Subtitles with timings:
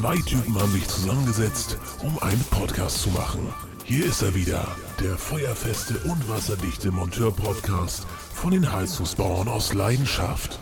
[0.00, 3.52] Zwei Typen haben sich zusammengesetzt, um einen Podcast zu machen.
[3.84, 4.66] Hier ist er wieder,
[4.98, 10.58] der feuerfeste und wasserdichte Monteur-Podcast von den Heizungsbauern aus Leidenschaft.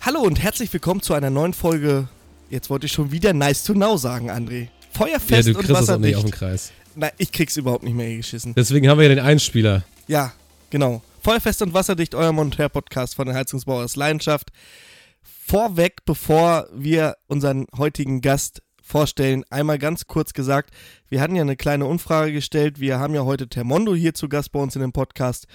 [0.00, 2.08] Hallo und herzlich willkommen zu einer neuen Folge.
[2.48, 4.68] Jetzt wollte ich schon wieder Nice to Know sagen, André.
[4.94, 6.16] Feuerfest ja, du und kriegst das auch nicht wasserdicht.
[6.16, 6.72] auf den Kreis.
[6.94, 8.54] Nein, ich krieg's überhaupt nicht mehr geschissen.
[8.54, 9.84] Deswegen haben wir ja den Einspieler.
[10.08, 10.32] Ja,
[10.70, 11.02] genau.
[11.22, 14.48] Feuerfest und wasserdicht, euer Monteur-Podcast von den Heizungsbauern aus Leidenschaft.
[15.22, 20.74] Vorweg, bevor wir unseren heutigen Gast vorstellen, einmal ganz kurz gesagt,
[21.08, 22.80] wir hatten ja eine kleine Umfrage gestellt.
[22.80, 25.46] Wir haben ja heute Termondo hier zu Gast bei uns in dem Podcast.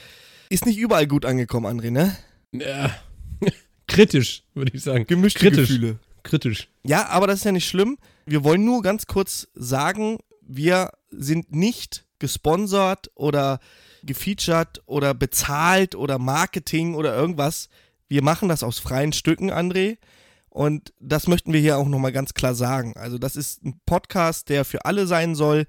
[0.50, 2.16] Ist nicht überall gut angekommen, André, ne?
[2.54, 2.96] Ja.
[3.88, 5.06] Kritisch, würde ich sagen.
[5.06, 5.68] Gemischte Kritisch.
[5.68, 6.00] Gefühle.
[6.24, 6.70] Kritisch.
[6.84, 7.98] Ja, aber das ist ja nicht schlimm.
[8.26, 13.60] Wir wollen nur ganz kurz sagen, wir sind nicht gesponsert oder
[14.04, 17.70] gefeatured oder bezahlt oder Marketing oder irgendwas.
[18.08, 19.98] Wir machen das aus freien Stücken, André.
[20.56, 22.94] Und das möchten wir hier auch nochmal ganz klar sagen.
[22.96, 25.66] Also das ist ein Podcast, der für alle sein soll.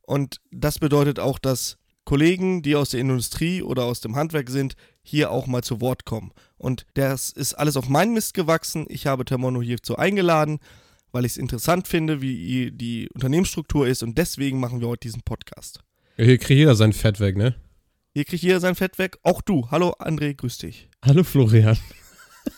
[0.00, 4.74] Und das bedeutet auch, dass Kollegen, die aus der Industrie oder aus dem Handwerk sind,
[5.02, 6.32] hier auch mal zu Wort kommen.
[6.56, 8.86] Und das ist alles auf meinen Mist gewachsen.
[8.88, 10.60] Ich habe Termono hierzu eingeladen,
[11.10, 14.02] weil ich es interessant finde, wie die Unternehmensstruktur ist.
[14.02, 15.80] Und deswegen machen wir heute diesen Podcast.
[16.16, 17.54] Ja, hier kriegt jeder sein Fett weg, ne?
[18.14, 19.18] Hier kriegt jeder sein Fett weg.
[19.24, 19.70] Auch du.
[19.70, 20.88] Hallo André, grüß dich.
[21.04, 21.76] Hallo Florian.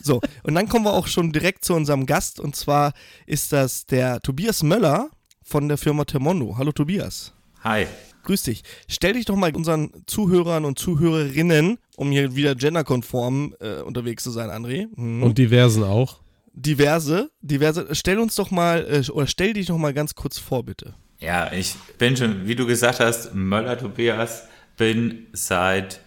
[0.05, 2.39] So, und dann kommen wir auch schon direkt zu unserem Gast.
[2.39, 2.93] Und zwar
[3.27, 5.09] ist das der Tobias Möller
[5.43, 6.57] von der Firma Termondo.
[6.59, 7.33] Hallo Tobias.
[7.63, 7.87] Hi.
[8.25, 8.63] Grüß dich.
[8.87, 14.31] Stell dich doch mal unseren Zuhörern und Zuhörerinnen, um hier wieder genderkonform äh, unterwegs zu
[14.31, 14.89] sein, André.
[14.95, 15.23] Mhm.
[15.23, 16.21] Und diversen auch.
[16.53, 17.89] diverse, diverse.
[17.93, 20.95] Stell uns doch mal, äh, oder stell dich doch mal ganz kurz vor, bitte.
[21.19, 24.45] Ja, ich bin schon, wie du gesagt hast, Möller Tobias,
[24.77, 26.01] bin seit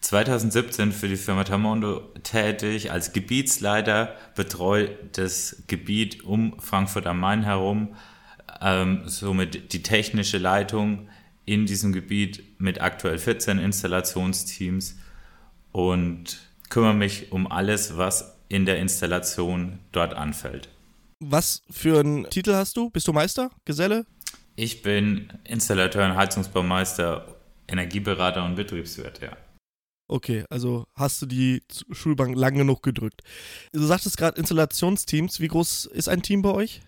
[0.00, 7.42] 2017 für die Firma Tamondo tätig als Gebietsleiter, betreue das Gebiet um Frankfurt am Main
[7.42, 7.96] herum,
[8.60, 11.08] ähm, somit die technische Leitung
[11.44, 14.96] in diesem Gebiet mit aktuell 14 Installationsteams
[15.72, 20.68] und kümmere mich um alles, was in der Installation dort anfällt.
[21.20, 22.90] Was für einen Titel hast du?
[22.90, 23.50] Bist du Meister?
[23.64, 24.06] Geselle?
[24.54, 27.36] Ich bin Installateur und Heizungsbaumeister,
[27.66, 29.36] Energieberater und Betriebswirt, ja.
[30.08, 33.22] Okay, also hast du die Schulbank lang genug gedrückt.
[33.72, 35.38] Du sagtest gerade Installationsteams.
[35.40, 36.80] Wie groß ist ein Team bei euch?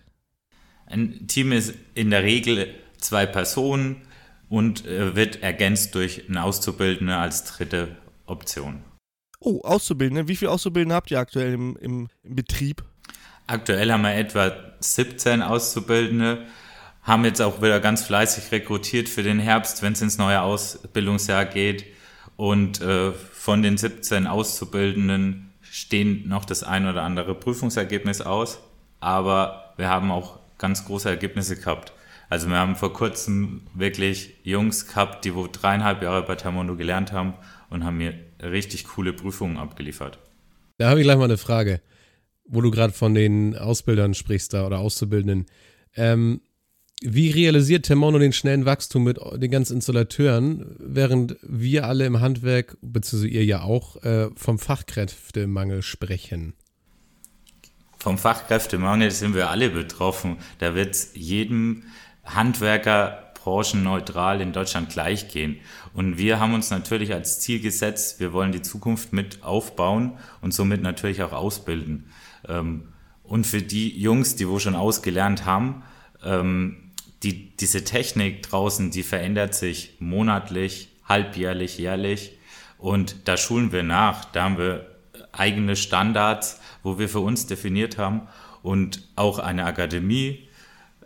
[0.87, 4.01] Ein Team ist in der Regel zwei Personen
[4.49, 7.95] und äh, wird ergänzt durch einen Auszubildende als dritte
[8.25, 8.83] Option.
[9.39, 10.27] Oh, Auszubildende.
[10.27, 12.83] Wie viele Auszubildende habt ihr aktuell im, im, im Betrieb?
[13.45, 16.45] Aktuell haben wir etwa 17 Auszubildende,
[17.03, 21.45] haben jetzt auch wieder ganz fleißig rekrutiert für den Herbst, wenn es ins neue Ausbildungsjahr
[21.45, 21.85] geht.
[22.41, 28.57] Und äh, von den 17 Auszubildenden stehen noch das ein oder andere Prüfungsergebnis aus.
[28.99, 31.93] Aber wir haben auch ganz große Ergebnisse gehabt.
[32.31, 37.11] Also wir haben vor kurzem wirklich Jungs gehabt, die wo dreieinhalb Jahre bei Termondo gelernt
[37.11, 37.35] haben
[37.69, 40.17] und haben mir richtig coole Prüfungen abgeliefert.
[40.79, 41.79] Da habe ich gleich mal eine Frage,
[42.45, 45.45] wo du gerade von den Ausbildern sprichst da oder Auszubildenden.
[45.95, 46.41] Ähm,
[47.03, 52.77] wie realisiert Termono den schnellen Wachstum mit den ganzen Installateuren, während wir alle im Handwerk,
[52.81, 56.53] beziehungsweise ihr ja auch, äh, vom Fachkräftemangel sprechen?
[57.97, 60.37] Vom Fachkräftemangel sind wir alle betroffen.
[60.59, 61.83] Da wird es jedem
[62.23, 65.57] Handwerker branchenneutral in Deutschland gleich gehen.
[65.93, 70.53] Und wir haben uns natürlich als Ziel gesetzt, wir wollen die Zukunft mit aufbauen und
[70.53, 72.05] somit natürlich auch ausbilden.
[72.47, 72.89] Ähm,
[73.23, 75.83] Und für die Jungs, die wo schon ausgelernt haben,
[76.23, 76.90] ähm,
[77.23, 82.37] die, diese Technik draußen, die verändert sich monatlich, halbjährlich, jährlich.
[82.77, 84.25] Und da schulen wir nach.
[84.25, 84.91] Da haben wir
[85.31, 88.27] eigene Standards, wo wir für uns definiert haben.
[88.63, 90.49] Und auch eine Akademie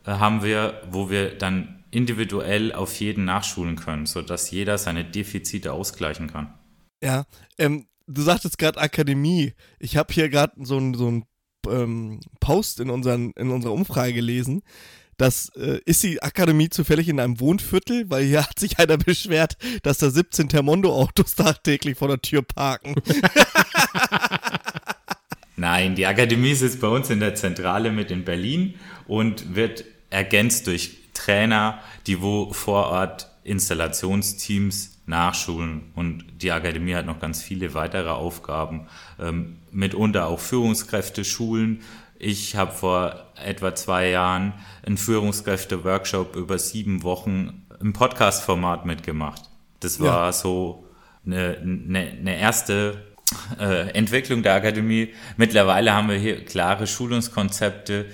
[0.05, 5.71] äh, haben wir, wo wir dann individuell auf jeden nachschulen können, sodass jeder seine Defizite
[5.71, 6.53] ausgleichen kann.
[7.01, 7.25] Ja,
[7.57, 9.53] ähm, du sagtest gerade Akademie.
[9.79, 11.21] Ich habe hier gerade so ein, so
[11.69, 14.61] ähm, Post in, unseren, in unserer Umfrage gelesen.
[15.17, 19.57] Das äh, ist die Akademie zufällig in einem Wohnviertel, weil hier hat sich einer beschwert,
[19.83, 22.95] dass da 17 Termondo-Autos tagtäglich vor der Tür parken.
[25.57, 28.75] Nein, die Akademie sitzt bei uns in der Zentrale mit in Berlin
[29.07, 35.91] und wird ergänzt durch Trainer, die wo vor Ort Installationsteams nachschulen.
[35.95, 38.87] Und die Akademie hat noch ganz viele weitere Aufgaben,
[39.19, 41.81] ähm, mitunter auch Führungskräfte schulen.
[42.17, 44.53] Ich habe vor etwa zwei Jahren
[44.85, 49.43] einen Führungskräfte-Workshop über sieben Wochen im Podcast-Format mitgemacht.
[49.81, 50.31] Das war Ja.
[50.31, 50.87] so
[51.25, 53.03] eine, eine, eine erste
[53.59, 55.13] äh, Entwicklung der Akademie.
[55.37, 58.05] Mittlerweile haben wir hier klare Schulungskonzepte,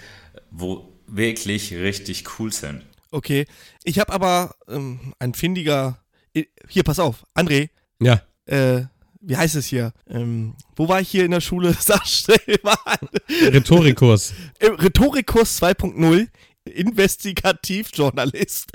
[0.50, 2.84] wo wirklich richtig cool sind.
[3.12, 3.46] Okay.
[3.84, 6.00] Ich habe aber ähm, ein findiger.
[6.68, 7.70] Hier, pass auf, André.
[8.02, 8.22] Ja.
[8.46, 8.84] Äh,
[9.22, 9.94] wie heißt es hier?
[10.10, 11.74] Ähm, wo war ich hier in der Schule?
[11.80, 12.76] Sag schnell mal.
[13.30, 14.34] Rhetorikkurs.
[14.62, 16.28] Rhetorikkurs 2.0.
[16.66, 18.72] Investigativjournalist.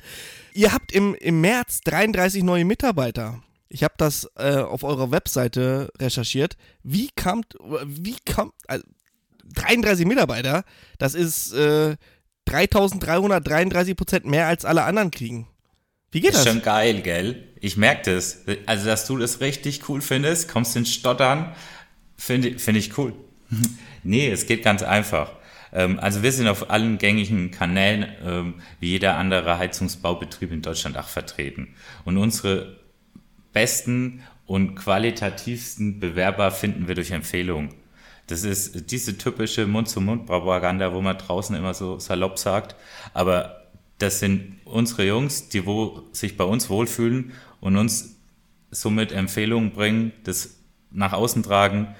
[0.52, 3.42] Ihr habt im, im März 33 neue Mitarbeiter.
[3.68, 6.56] Ich habe das äh, auf eurer Webseite recherchiert.
[6.82, 7.42] Wie kam,
[7.84, 8.84] wie kam, also
[9.54, 10.64] 33 Mitarbeiter,
[10.98, 11.96] das ist äh,
[12.46, 15.48] 3333 Prozent mehr als alle anderen kriegen.
[16.16, 16.46] Wie geht das?
[16.46, 17.44] Ist schon geil, gell?
[17.60, 18.42] Ich merke das.
[18.64, 21.54] Also, dass du das richtig cool findest, kommst ins Stottern,
[22.16, 23.12] finde find ich cool.
[24.02, 25.32] nee, es geht ganz einfach.
[25.74, 30.96] Ähm, also wir sind auf allen gängigen Kanälen, ähm, wie jeder andere Heizungsbaubetrieb in Deutschland
[30.96, 31.74] auch vertreten.
[32.06, 32.78] Und unsere
[33.52, 37.74] besten und qualitativsten Bewerber finden wir durch Empfehlungen.
[38.26, 42.74] Das ist diese typische Mund-zu-Mund-Propaganda, wo man draußen immer so salopp sagt.
[43.12, 43.55] Aber
[43.98, 48.16] das sind unsere Jungs, die wo sich bei uns wohlfühlen und uns
[48.70, 50.56] somit Empfehlungen bringen, das
[50.90, 51.94] nach außen tragen,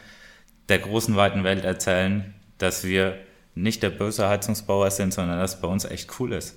[0.69, 3.19] der großen weiten Welt erzählen, dass wir
[3.55, 6.57] nicht der böse Heizungsbauer sind, sondern dass es bei uns echt cool ist.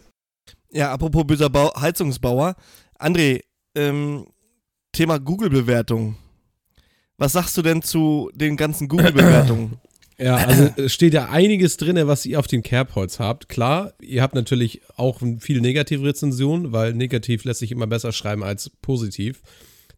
[0.71, 2.55] Ja, apropos böser Bau Heizungsbauer.
[2.99, 3.41] André,
[3.75, 4.27] ähm,
[4.91, 6.17] Thema Google-Bewertung.
[7.17, 9.79] Was sagst du denn zu den ganzen Google-Bewertungen?
[10.19, 13.49] Ja, also es steht ja einiges drin, was ihr auf dem Kerbholz habt.
[13.49, 18.43] Klar, ihr habt natürlich auch viel negative Rezensionen, weil negativ lässt sich immer besser schreiben
[18.43, 19.41] als positiv.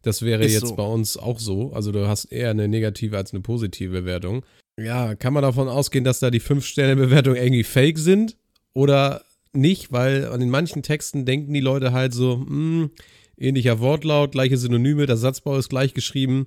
[0.02, 0.76] Das wäre Ist jetzt so.
[0.76, 1.72] bei uns auch so.
[1.72, 4.44] Also du hast eher eine negative als eine positive Bewertung.
[4.76, 8.36] Ja, kann man davon ausgehen, dass da die 5-Sterne-Bewertungen irgendwie fake sind
[8.72, 9.22] oder
[9.52, 9.92] nicht?
[9.92, 12.90] Weil an den manchen Texten denken die Leute halt so, mh, hm,
[13.36, 16.46] ähnlicher Wortlaut, gleiche Synonyme, der Satzbau ist gleich geschrieben.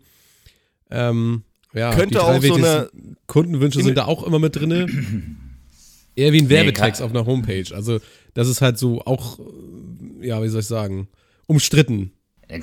[0.89, 1.44] Ähm,
[1.75, 2.89] ja, Könnte auch so eine.
[3.27, 5.38] Kundenwünsche sind da auch immer mit drin.
[6.16, 7.66] Eher wie ein Werbetext nee, auf einer Homepage.
[7.74, 8.00] Also,
[8.33, 9.39] das ist halt so auch,
[10.22, 11.10] ja, wie soll ich sagen,
[11.48, 12.12] umstritten.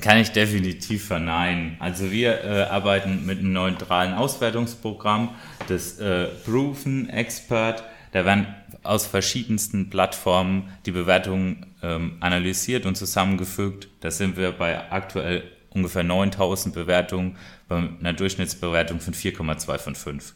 [0.01, 1.75] Kann ich definitiv verneinen.
[1.79, 5.35] Also wir äh, arbeiten mit einem neutralen Auswertungsprogramm,
[5.67, 7.83] das äh, Proven Expert.
[8.13, 8.47] Da werden
[8.83, 13.89] aus verschiedensten Plattformen die Bewertungen ähm, analysiert und zusammengefügt.
[13.99, 17.37] Da sind wir bei aktuell ungefähr 9000 Bewertungen
[17.67, 20.33] bei einer Durchschnittsbewertung von 4,2 von 5.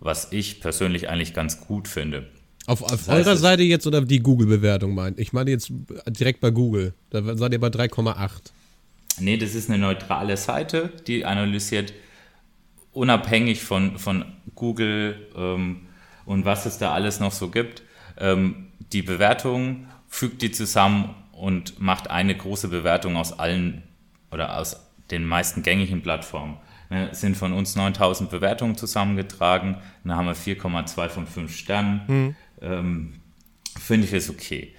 [0.00, 2.28] Was ich persönlich eigentlich ganz gut finde.
[2.66, 5.18] Auf, auf das heißt, eurer Seite jetzt oder die Google-Bewertung meint?
[5.18, 5.72] Ich meine jetzt
[6.06, 6.92] direkt bei Google.
[7.10, 8.30] Da seid ihr bei 3,8.
[9.20, 11.92] Nee, das ist eine neutrale Seite, die analysiert
[12.92, 14.24] unabhängig von, von
[14.54, 15.88] Google ähm,
[16.24, 17.82] und was es da alles noch so gibt,
[18.18, 23.82] ähm, die Bewertung, fügt die zusammen und macht eine große Bewertung aus allen
[24.30, 26.58] oder aus den meisten gängigen Plattformen.
[26.90, 32.00] Ne, sind von uns 9000 Bewertungen zusammengetragen, dann haben wir 4,2 von 5 Sternen.
[32.06, 32.36] Mhm.
[32.62, 33.12] Ähm,
[33.78, 34.74] Finde ich es okay.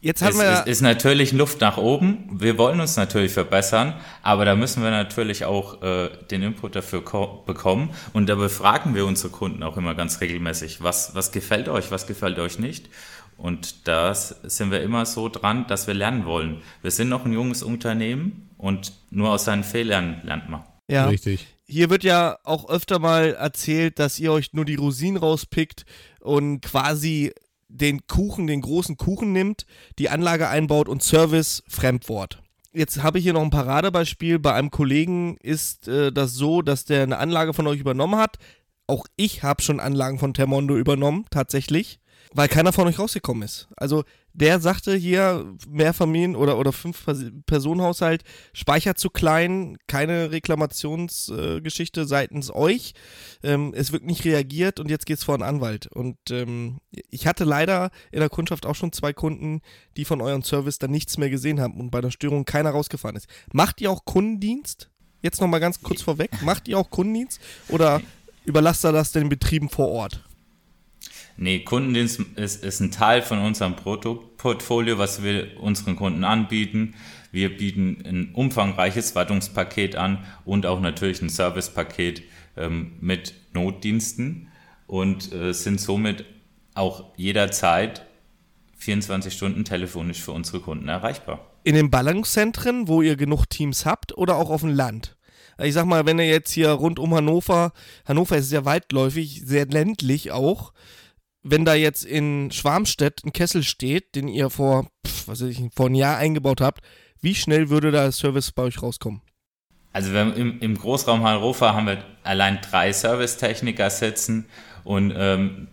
[0.00, 2.28] Jetzt haben es, wir es ist natürlich Luft nach oben.
[2.30, 7.00] Wir wollen uns natürlich verbessern, aber da müssen wir natürlich auch äh, den Input dafür
[7.00, 7.90] bekommen.
[8.12, 12.06] Und da befragen wir unsere Kunden auch immer ganz regelmäßig, was, was gefällt euch, was
[12.06, 12.90] gefällt euch nicht.
[13.36, 16.62] Und da sind wir immer so dran, dass wir lernen wollen.
[16.82, 20.64] Wir sind noch ein junges Unternehmen und nur aus seinen Fehlern lernt man.
[20.90, 21.46] Ja, richtig.
[21.66, 25.84] Hier wird ja auch öfter mal erzählt, dass ihr euch nur die Rosinen rauspickt
[26.20, 27.32] und quasi
[27.68, 29.66] den Kuchen, den großen Kuchen nimmt,
[29.98, 32.42] die Anlage einbaut und Service Fremdwort.
[32.72, 34.38] Jetzt habe ich hier noch ein Paradebeispiel.
[34.38, 38.38] Bei einem Kollegen ist äh, das so, dass der eine Anlage von euch übernommen hat.
[38.86, 42.00] Auch ich habe schon Anlagen von Termondo übernommen, tatsächlich
[42.34, 43.68] weil keiner von euch rausgekommen ist.
[43.76, 44.04] Also
[44.40, 52.94] der sagte hier, Mehrfamilien- oder, oder Fünf-Personen-Haushalt, Speicher zu klein, keine Reklamationsgeschichte äh, seitens euch.
[53.42, 55.88] Ähm, es wird nicht reagiert und jetzt geht es vor einen Anwalt.
[55.88, 56.78] Und ähm,
[57.10, 59.60] ich hatte leider in der Kundschaft auch schon zwei Kunden,
[59.96, 63.16] die von eurem Service dann nichts mehr gesehen haben und bei der Störung keiner rausgefahren
[63.16, 63.26] ist.
[63.52, 64.88] Macht ihr auch Kundendienst?
[65.20, 66.30] Jetzt nochmal ganz kurz vorweg.
[66.42, 68.00] Macht ihr auch Kundendienst oder
[68.44, 70.27] überlasst ihr das den Betrieben vor Ort?
[71.40, 76.96] Nee, Kundendienst ist, ist ein Teil von unserem Produktportfolio, was wir unseren Kunden anbieten.
[77.30, 82.24] Wir bieten ein umfangreiches Wartungspaket an und auch natürlich ein Servicepaket
[82.56, 84.48] ähm, mit Notdiensten
[84.88, 86.24] und äh, sind somit
[86.74, 88.04] auch jederzeit
[88.78, 91.46] 24 Stunden telefonisch für unsere Kunden erreichbar.
[91.62, 95.16] In den Ballungszentren, wo ihr genug Teams habt oder auch auf dem Land?
[95.62, 97.72] Ich sag mal, wenn ihr jetzt hier rund um Hannover,
[98.06, 100.72] Hannover ist sehr weitläufig, sehr ländlich auch,
[101.42, 105.60] wenn da jetzt in Schwarmstedt ein Kessel steht, den ihr vor, pf, was weiß ich,
[105.74, 106.82] vor einem Jahr eingebaut habt,
[107.20, 109.22] wie schnell würde da Service bei euch rauskommen?
[109.92, 114.46] Also wir im, im Großraum Hannover haben wir allein drei Servicetechniker sitzen
[114.84, 115.68] und ähm,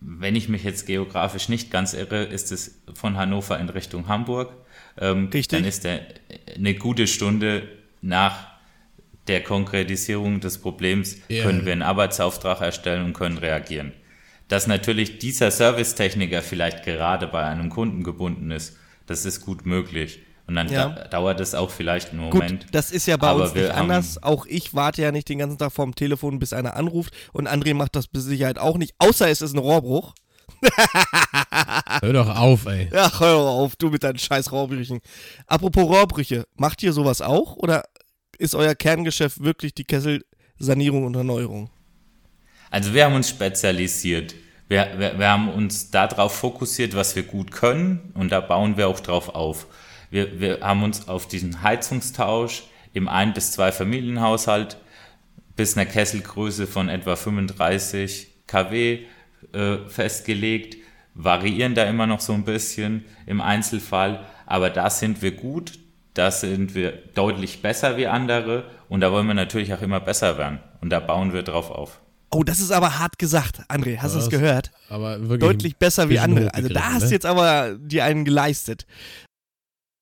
[0.00, 4.52] wenn ich mich jetzt geografisch nicht ganz irre, ist es von Hannover in Richtung Hamburg.
[5.00, 5.48] Ähm, Richtig.
[5.48, 6.02] Dann ist der
[6.54, 7.68] eine gute Stunde
[8.00, 8.46] nach
[9.26, 11.42] der Konkretisierung des Problems, Ja.
[11.42, 13.92] können wir einen Arbeitsauftrag erstellen und können reagieren.
[14.48, 18.76] Dass natürlich dieser Servicetechniker vielleicht gerade bei einem Kunden gebunden ist,
[19.06, 20.20] das ist gut möglich.
[20.46, 20.88] Und dann Ja.
[20.88, 22.66] da, dauert es auch vielleicht einen Gut, Moment.
[22.72, 24.22] das ist ja bei Aber uns nicht haben- anders.
[24.22, 27.12] Auch ich warte ja nicht den ganzen Tag vorm Telefon, bis einer anruft.
[27.34, 30.14] Und André macht das mit Sicherheit auch nicht, außer es ist ein Rohrbruch.
[32.00, 32.88] Hör doch auf, ey.
[32.94, 35.00] Ach, hör doch auf, du mit deinen scheiß Rohrbrüchen.
[35.46, 37.56] Apropos Rohrbrüche, macht ihr sowas auch?
[37.56, 37.84] Oder
[38.38, 41.70] ist euer Kerngeschäft wirklich die Kesselsanierung und Erneuerung?
[42.70, 44.34] Also wir haben uns spezialisiert.
[44.68, 48.88] Wir, wir, wir haben uns darauf fokussiert, was wir gut können und da bauen wir
[48.88, 49.66] auch drauf auf.
[50.10, 54.78] Wir, wir haben uns auf diesen Heizungstausch im Ein- bis Zwei-Familienhaushalt
[55.56, 59.00] bis einer Kesselgröße von etwa 35 kW
[59.52, 60.76] äh, festgelegt,
[61.14, 65.72] variieren da immer noch so ein bisschen im Einzelfall, aber da sind wir gut,
[66.14, 70.38] da sind wir deutlich besser wie andere und da wollen wir natürlich auch immer besser
[70.38, 72.00] werden und da bauen wir drauf auf.
[72.30, 73.98] Oh, das ist aber hart gesagt, André.
[73.98, 74.70] Hast du es gehört?
[74.88, 76.52] Aber wirklich Deutlich besser wie andere.
[76.54, 77.12] Also da hochgegriffen, hast du ne?
[77.12, 78.86] jetzt aber dir einen geleistet.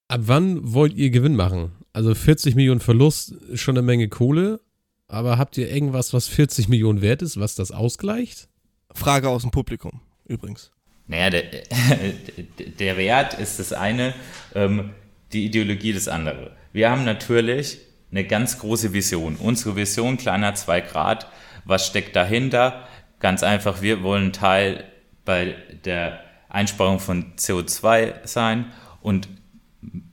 [0.08, 1.72] Ab wann wollt ihr Gewinn machen?
[1.92, 4.60] Also 40 Millionen Verlust ist schon eine Menge Kohle,
[5.08, 8.48] aber habt ihr irgendwas, was 40 Millionen wert ist, was das ausgleicht?
[8.92, 10.72] Frage aus dem Publikum, übrigens.
[11.06, 11.44] Naja, der,
[12.78, 14.14] der Wert ist das eine,
[14.54, 14.90] ähm,
[15.32, 16.56] die Ideologie das andere.
[16.72, 17.78] Wir haben natürlich
[18.10, 19.36] eine ganz große Vision.
[19.36, 21.28] Unsere Vision, kleiner 2 Grad,
[21.66, 22.86] was steckt dahinter?
[23.20, 24.84] Ganz einfach, wir wollen Teil
[25.24, 29.28] bei der Einsparung von CO2 sein und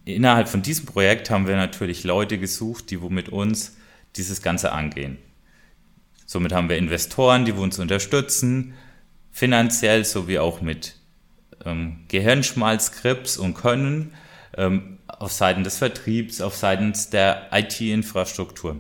[0.06, 3.78] innerhalb von diesem Projekt haben wir natürlich Leute gesucht, die mit uns
[4.16, 5.18] dieses Ganze angehen.
[6.26, 8.74] Somit haben wir Investoren, die uns unterstützen,
[9.32, 10.96] finanziell sowie auch mit
[11.66, 14.14] ähm, Gehirnschmalz, Krips und Können
[14.58, 18.80] ähm, auf Seiten des Vertriebs, auf Seiten der IT-Infrastruktur.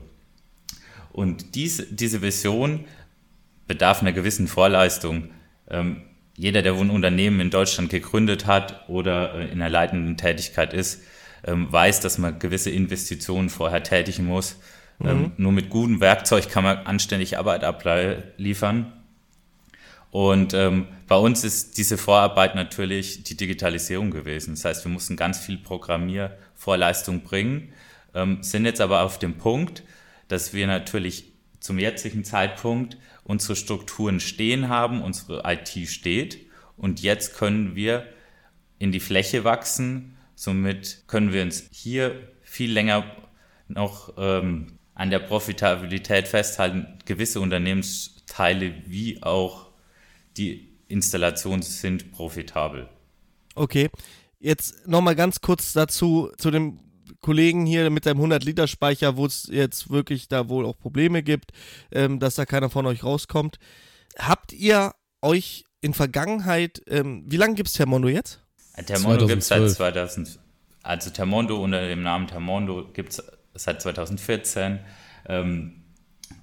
[1.13, 2.85] Und diese, diese Vision
[3.67, 5.29] bedarf einer gewissen Vorleistung.
[5.69, 6.01] Ähm,
[6.35, 11.01] jeder, der ein Unternehmen in Deutschland gegründet hat oder äh, in einer leitenden Tätigkeit ist,
[11.45, 14.57] ähm, weiß, dass man gewisse Investitionen vorher tätigen muss.
[15.03, 18.93] Ähm, nur mit gutem Werkzeug kann man anständig Arbeit abliefern.
[20.11, 24.53] Und ähm, bei uns ist diese Vorarbeit natürlich die Digitalisierung gewesen.
[24.53, 27.73] Das heißt, wir mussten ganz viel Programmiervorleistung bringen,
[28.13, 29.83] ähm, sind jetzt aber auf dem Punkt,
[30.33, 31.25] dass wir natürlich
[31.59, 38.07] zum jetzigen Zeitpunkt unsere Strukturen stehen haben, unsere IT steht und jetzt können wir
[38.79, 40.17] in die Fläche wachsen.
[40.33, 43.05] Somit können wir uns hier viel länger
[43.67, 46.97] noch ähm, an der Profitabilität festhalten.
[47.05, 49.67] Gewisse Unternehmensteile wie auch
[50.35, 52.89] die Installationen sind profitabel.
[53.53, 53.91] Okay,
[54.39, 56.79] jetzt nochmal ganz kurz dazu, zu dem
[57.23, 61.51] Kollegen hier mit seinem 100-Liter-Speicher, wo es jetzt wirklich da wohl auch Probleme gibt,
[61.91, 63.57] ähm, dass da keiner von euch rauskommt.
[64.19, 64.91] Habt ihr
[65.23, 68.39] euch in Vergangenheit, ähm, wie lange gibt es Thermondo jetzt?
[68.85, 69.75] Thermondo gibt es seit 2012.
[69.77, 70.39] 2000,
[70.83, 73.23] also Thermondo unter dem Namen Thermondo gibt es
[73.55, 74.79] seit 2014.
[75.27, 75.83] Ähm,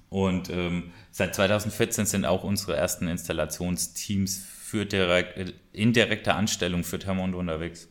[0.09, 6.83] und ähm, seit 2014 sind auch unsere ersten Installationsteams für direkt, äh, in direkter Anstellung
[6.83, 7.87] für Thermondo unterwegs.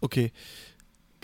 [0.00, 0.32] Okay.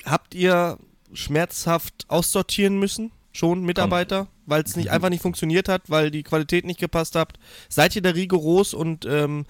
[0.04, 0.78] Habt ihr
[1.12, 3.12] schmerzhaft aussortieren müssen?
[3.32, 7.38] Schon Mitarbeiter, weil es nicht einfach nicht funktioniert hat, weil die Qualität nicht gepasst hat.
[7.70, 9.46] Seid ihr da rigoros und ähm,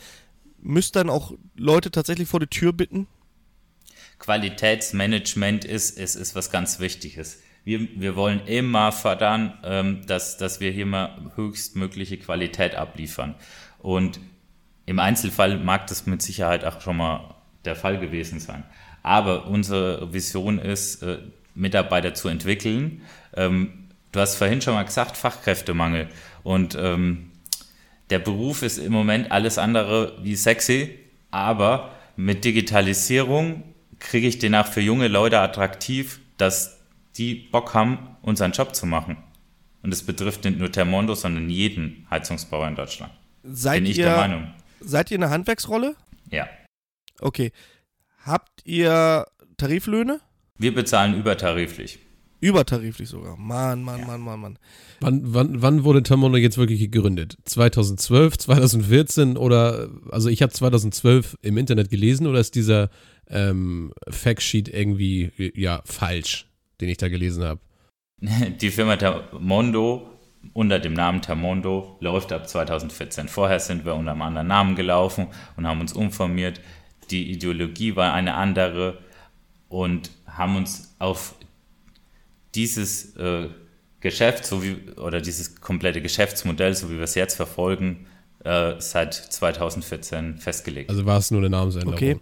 [0.61, 3.09] müsst dann auch Leute tatsächlich vor die Tür bitten?
[4.21, 7.43] Qualitätsmanagement ist, ist, ist was ganz Wichtiges.
[7.65, 13.35] Wir, wir wollen immer fördern, ähm, dass, dass wir hier mal höchstmögliche Qualität abliefern.
[13.79, 14.21] Und
[14.87, 18.65] im Einzelfall mag das mit Sicherheit auch schon mal der Fall gewesen sein.
[19.03, 21.19] Aber unsere Vision ist, äh,
[21.55, 23.03] Mitarbeiter zu entwickeln.
[23.35, 26.09] Ähm, du hast vorhin schon mal gesagt, Fachkräftemangel.
[26.43, 27.31] Und ähm,
[28.11, 30.99] der Beruf ist im Moment alles andere wie sexy,
[31.31, 33.63] aber mit Digitalisierung
[33.99, 36.81] kriege ich den auch für junge Leute attraktiv, dass
[37.17, 39.17] die Bock haben, unseren Job zu machen.
[39.83, 43.13] Und es betrifft nicht nur Thermondo, sondern jeden Heizungsbauer in Deutschland.
[43.43, 44.55] Seid Bin ich ihr, der Meinung.
[44.81, 45.97] Seid ihr eine Handwerksrolle?
[46.31, 46.49] Ja.
[47.21, 47.53] Okay.
[48.25, 50.21] Habt ihr Tariflöhne?
[50.63, 51.99] Wir bezahlen übertariflich.
[52.41, 53.37] Übertariflich sogar.
[53.37, 54.59] Mann, Mann, Mann, Mann, Mann.
[55.01, 57.37] Wann, wann, wann wurde Thermondo jetzt wirklich gegründet?
[57.45, 62.91] 2012, 2014 oder, also ich habe 2012 im Internet gelesen oder ist dieser
[63.29, 66.49] ähm, Factsheet irgendwie, ja, falsch,
[66.81, 67.61] den ich da gelesen habe?
[68.61, 70.09] Die Firma Thermondo
[70.53, 73.29] unter dem Namen Termondo läuft ab 2014.
[73.29, 75.27] Vorher sind wir unter einem anderen Namen gelaufen
[75.57, 76.61] und haben uns umformiert.
[77.11, 78.99] Die Ideologie war eine andere
[79.69, 81.35] und haben uns auf
[82.55, 83.49] dieses äh,
[84.01, 88.07] Geschäft so wie, oder dieses komplette Geschäftsmodell, so wie wir es jetzt verfolgen,
[88.45, 90.91] äh, seit 2014 festgelegt.
[90.91, 91.95] Also war es nur eine Namensänderung.
[91.95, 92.19] Okay.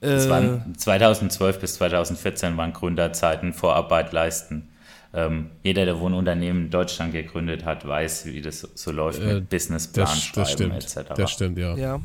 [0.00, 4.68] Es Äh, waren 2012 bis 2014 waren Gründerzeiten, Vorarbeit leisten.
[5.14, 9.50] Ähm, jeder, der Wohnunternehmen in Deutschland gegründet hat, weiß, wie das so läuft Äh, mit
[9.50, 10.74] Businessplan Das, schreiben das stimmt.
[10.74, 11.14] etc.
[11.14, 11.76] Das stimmt, ja.
[11.76, 12.00] ja.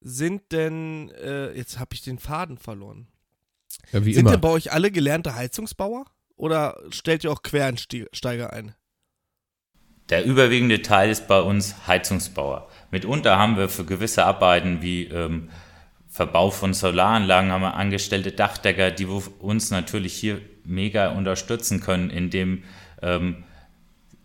[0.00, 3.08] Sind denn, äh, jetzt habe ich den Faden verloren.
[3.92, 4.32] Ja wie Sind immer.
[4.32, 6.06] denn bei euch alle gelernte Heizungsbauer?
[6.36, 8.74] Oder stellt ihr auch Quereinsteiger ein?
[10.08, 12.68] Der überwiegende Teil ist bei uns Heizungsbauer.
[12.90, 15.50] Mitunter haben wir für gewisse Arbeiten wie ähm,
[16.08, 22.08] Verbau von Solaranlagen haben wir angestellte Dachdecker, die wo- uns natürlich hier mega unterstützen können,
[22.08, 22.64] indem
[23.02, 23.44] ähm,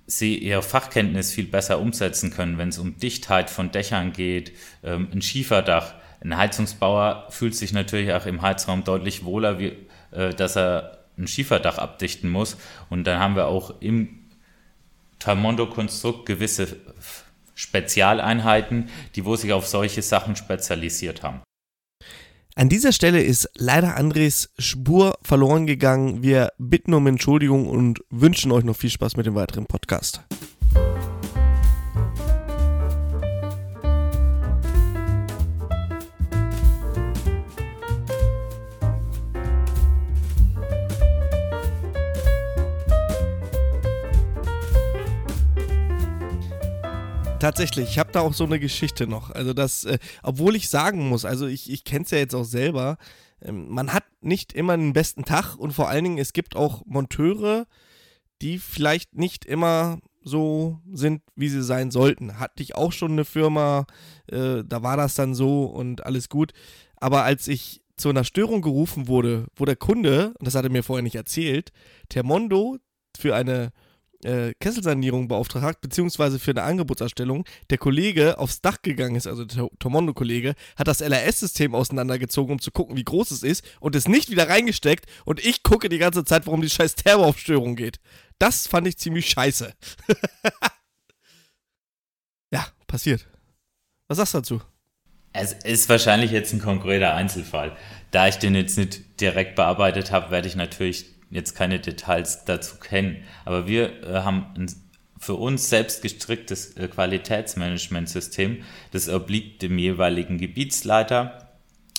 [0.08, 5.10] sie ihre Fachkenntnis viel besser umsetzen können, wenn es um Dichtheit von Dächern geht, ähm,
[5.12, 5.96] ein Schieferdach.
[6.24, 9.74] Ein Heizungsbauer fühlt sich natürlich auch im Heizraum deutlich wohler, wie,
[10.12, 12.58] äh, dass er ein Schieferdach abdichten muss.
[12.90, 14.22] Und dann haben wir auch im
[15.20, 16.78] Talmondo-Konstrukt gewisse
[17.56, 21.42] Spezialeinheiten, die wo sich auf solche Sachen spezialisiert haben.
[22.56, 26.22] An dieser Stelle ist leider Andres Spur verloren gegangen.
[26.22, 30.22] Wir bitten um Entschuldigung und wünschen euch noch viel Spaß mit dem weiteren Podcast.
[47.44, 49.30] Tatsächlich, ich habe da auch so eine Geschichte noch.
[49.30, 52.46] Also das, äh, obwohl ich sagen muss, also ich, ich kenne es ja jetzt auch
[52.46, 52.96] selber,
[53.42, 56.86] ähm, man hat nicht immer den besten Tag und vor allen Dingen, es gibt auch
[56.86, 57.66] Monteure,
[58.42, 62.40] die vielleicht nicht immer so sind, wie sie sein sollten.
[62.40, 63.88] Hatte ich auch schon eine Firma,
[64.28, 66.54] äh, da war das dann so und alles gut.
[66.96, 70.72] Aber als ich zu einer Störung gerufen wurde, wo der Kunde, und das hat er
[70.72, 71.74] mir vorher nicht erzählt,
[72.08, 72.78] Termondo
[73.18, 73.74] für eine
[74.24, 79.70] äh, Kesselsanierung beauftragt beziehungsweise für eine Angebotserstellung, der Kollege aufs Dach gegangen ist, also der
[79.80, 84.30] Tomondo-Kollege, hat das LRS-System auseinandergezogen, um zu gucken, wie groß es ist, und es nicht
[84.30, 85.06] wieder reingesteckt.
[85.26, 88.00] Und ich gucke die ganze Zeit, warum die scheiß Terroraufstörung geht.
[88.40, 89.74] Das fand ich ziemlich scheiße.
[92.52, 93.28] ja, passiert.
[94.08, 94.62] Was sagst du dazu?
[95.34, 97.76] Es ist wahrscheinlich jetzt ein konkreter Einzelfall.
[98.12, 102.78] Da ich den jetzt nicht direkt bearbeitet habe, werde ich natürlich jetzt keine Details dazu
[102.78, 103.24] kennen.
[103.46, 104.68] Aber wir äh, haben ein
[105.20, 108.64] für uns selbst gestricktes äh, Qualitätsmanagementsystem.
[108.92, 111.50] Das obliegt dem jeweiligen Gebietsleiter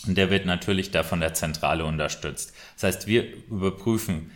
[0.07, 2.53] und der wird natürlich da von der Zentrale unterstützt.
[2.75, 4.31] Das heißt, wir überprüfen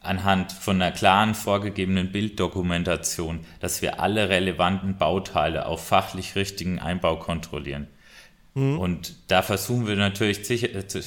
[0.00, 7.16] anhand von einer klaren vorgegebenen Bilddokumentation, dass wir alle relevanten Bauteile auf fachlich richtigen Einbau
[7.16, 7.86] kontrollieren.
[8.54, 11.02] Und da versuchen wir natürlich sicher, äh, zu-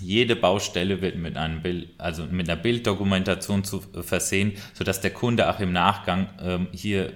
[0.00, 5.12] jede Baustelle wird mit einem Bild, also mit einer Bilddokumentation zu äh, versehen, sodass der
[5.12, 7.12] Kunde auch im Nachgang ähm, hier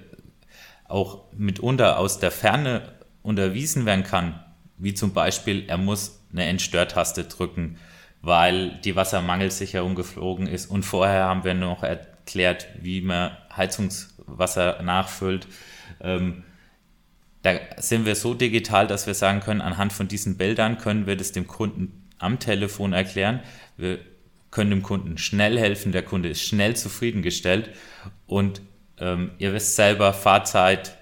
[0.87, 4.39] auch mitunter aus der Ferne unterwiesen werden kann,
[4.77, 7.77] wie zum Beispiel, er muss eine Entstörtaste drücken,
[8.21, 10.67] weil die Wassermangelsicherung geflogen ist.
[10.69, 15.47] Und vorher haben wir noch erklärt, wie man Heizungswasser nachfüllt.
[16.01, 16.43] Ähm,
[17.41, 21.15] da sind wir so digital, dass wir sagen können, anhand von diesen Bildern können wir
[21.15, 23.41] das dem Kunden am Telefon erklären.
[23.77, 23.99] Wir
[24.51, 27.71] können dem Kunden schnell helfen, der Kunde ist schnell zufriedengestellt
[28.25, 28.61] und
[28.97, 30.97] ähm, ihr wisst selber, Fahrzeit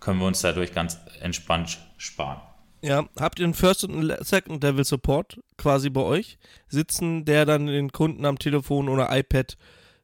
[0.00, 2.40] können wir uns dadurch ganz entspannt sparen.
[2.80, 7.66] Ja, habt ihr einen First und Second Level Support quasi bei euch sitzen, der dann
[7.66, 9.56] den Kunden am Telefon oder iPad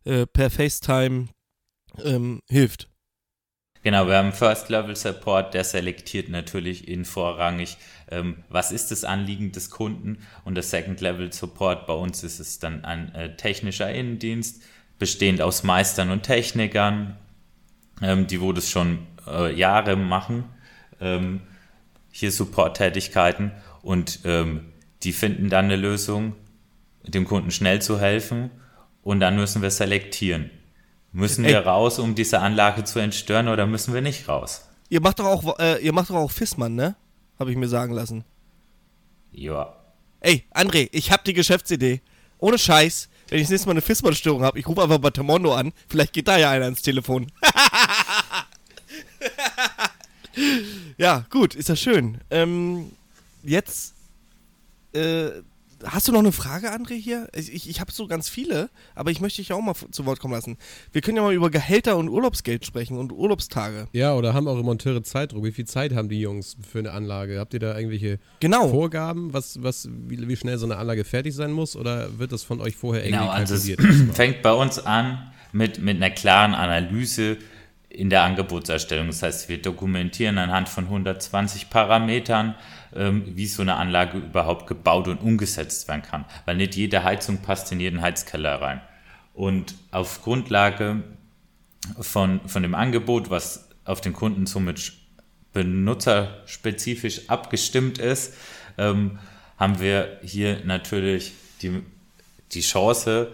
[0.05, 1.29] äh, per FaceTime
[2.03, 2.89] ähm, hilft?
[3.85, 7.77] Genau, wir haben First Level Support, der selektiert natürlich in vorrangig,
[8.11, 10.21] ähm, was ist das Anliegen des Kunden?
[10.47, 14.63] Und der Second Level Support, bei uns ist es dann ein äh, technischer Innendienst,
[14.99, 17.19] bestehend aus Meistern und Technikern,
[18.01, 20.45] ähm, die wo das schon äh, Jahre machen,
[21.03, 21.43] ähm,
[22.11, 23.53] hier Support-Tätigkeiten.
[23.83, 26.35] Und ähm, die finden dann eine Lösung,
[27.03, 28.51] dem Kunden schnell zu helfen.
[29.03, 30.51] Und dann müssen wir selektieren.
[31.15, 31.53] Müssen Ey.
[31.53, 34.69] wir raus, um diese Anlage zu entstören oder müssen wir nicht raus?
[34.89, 36.97] Ihr macht doch auch, äh, ihr macht doch auch Fissmann, ne?
[37.39, 38.25] Habe ich mir sagen lassen.
[39.31, 39.77] Ja.
[40.19, 42.01] Ey, André, ich hab die Geschäftsidee.
[42.39, 45.55] Ohne Scheiß, wenn ich das nächste Mal eine Fissmann-Störung habe, ich rufe einfach bei Tamondo
[45.55, 45.73] an.
[45.87, 47.31] Vielleicht geht da ja einer ans Telefon.
[50.99, 52.19] ja, gut, ist ja schön.
[52.31, 52.91] Ähm,
[53.45, 53.95] jetzt
[54.95, 55.31] äh,
[55.87, 57.29] hast du noch eine Frage, André, hier?
[57.35, 60.21] Ich, ich, ich habe so ganz viele, aber ich möchte dich auch mal zu Wort
[60.21, 60.57] kommen lassen.
[60.93, 63.87] Wir können ja mal über Gehälter und Urlaubsgeld sprechen und Urlaubstage.
[63.93, 65.45] Ja, oder haben eure Monteure Zeitdruck?
[65.45, 67.39] Wie viel Zeit haben die Jungs für eine Anlage?
[67.39, 68.69] Habt ihr da irgendwelche Genau.
[68.69, 71.77] Vorgaben, was, was, wie, wie schnell so eine Anlage fertig sein muss?
[71.77, 74.15] Oder wird das von euch vorher irgendwie Genau, also es kalkuliert?
[74.17, 77.37] fängt bei uns an mit, mit einer klaren Analyse
[77.95, 79.07] in der Angebotserstellung.
[79.07, 82.57] Das heißt, wir dokumentieren anhand von 120 Parametern,
[82.95, 86.25] ähm, wie so eine Anlage überhaupt gebaut und umgesetzt werden kann.
[86.45, 88.81] Weil nicht jede Heizung passt in jeden Heizkeller rein.
[89.33, 91.03] Und auf Grundlage
[92.01, 94.93] von, von dem Angebot, was auf den Kunden somit
[95.53, 98.35] benutzerspezifisch abgestimmt ist,
[98.77, 99.19] ähm,
[99.57, 101.83] haben wir hier natürlich die,
[102.53, 103.31] die Chance,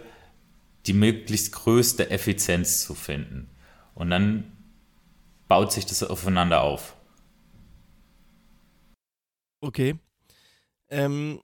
[0.86, 3.48] die möglichst größte Effizienz zu finden.
[3.94, 4.52] Und dann
[5.48, 6.96] baut sich das aufeinander auf.
[9.60, 9.98] Okay.
[10.88, 11.40] Ähm,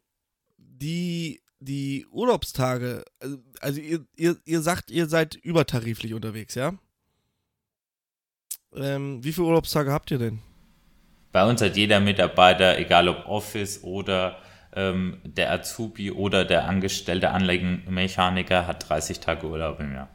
[0.56, 6.74] die, die Urlaubstage, also- also ihr, ihr, ihr sagt, ihr seid übertariflich unterwegs, ja?
[8.74, 10.40] Ähm, wie viele Urlaubstage habt ihr denn?
[11.32, 14.38] Bei uns hat jeder Mitarbeiter, egal ob Office oder
[14.72, 20.08] ähm, der Azubi oder der angestellte Anlagenmechaniker, hat 30 Tage Urlaub im Jahr.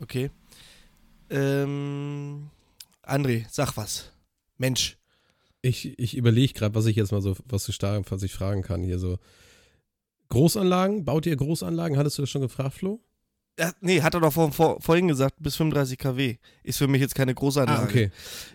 [0.00, 0.30] Okay.
[1.34, 2.50] Ähm,
[3.02, 4.12] André, sag was.
[4.56, 4.96] Mensch.
[5.62, 8.82] Ich, ich überlege gerade, was ich jetzt mal so, was ich, was ich fragen kann
[8.82, 9.18] hier so.
[10.28, 11.96] Großanlagen, baut ihr Großanlagen?
[11.96, 13.00] Hattest du das schon gefragt, Flo?
[13.58, 16.36] Ja, nee, hat er doch vor, vor, vorhin gesagt, bis 35 kW.
[16.64, 17.82] Ist für mich jetzt keine große Anlage.
[17.82, 18.10] Ah, okay.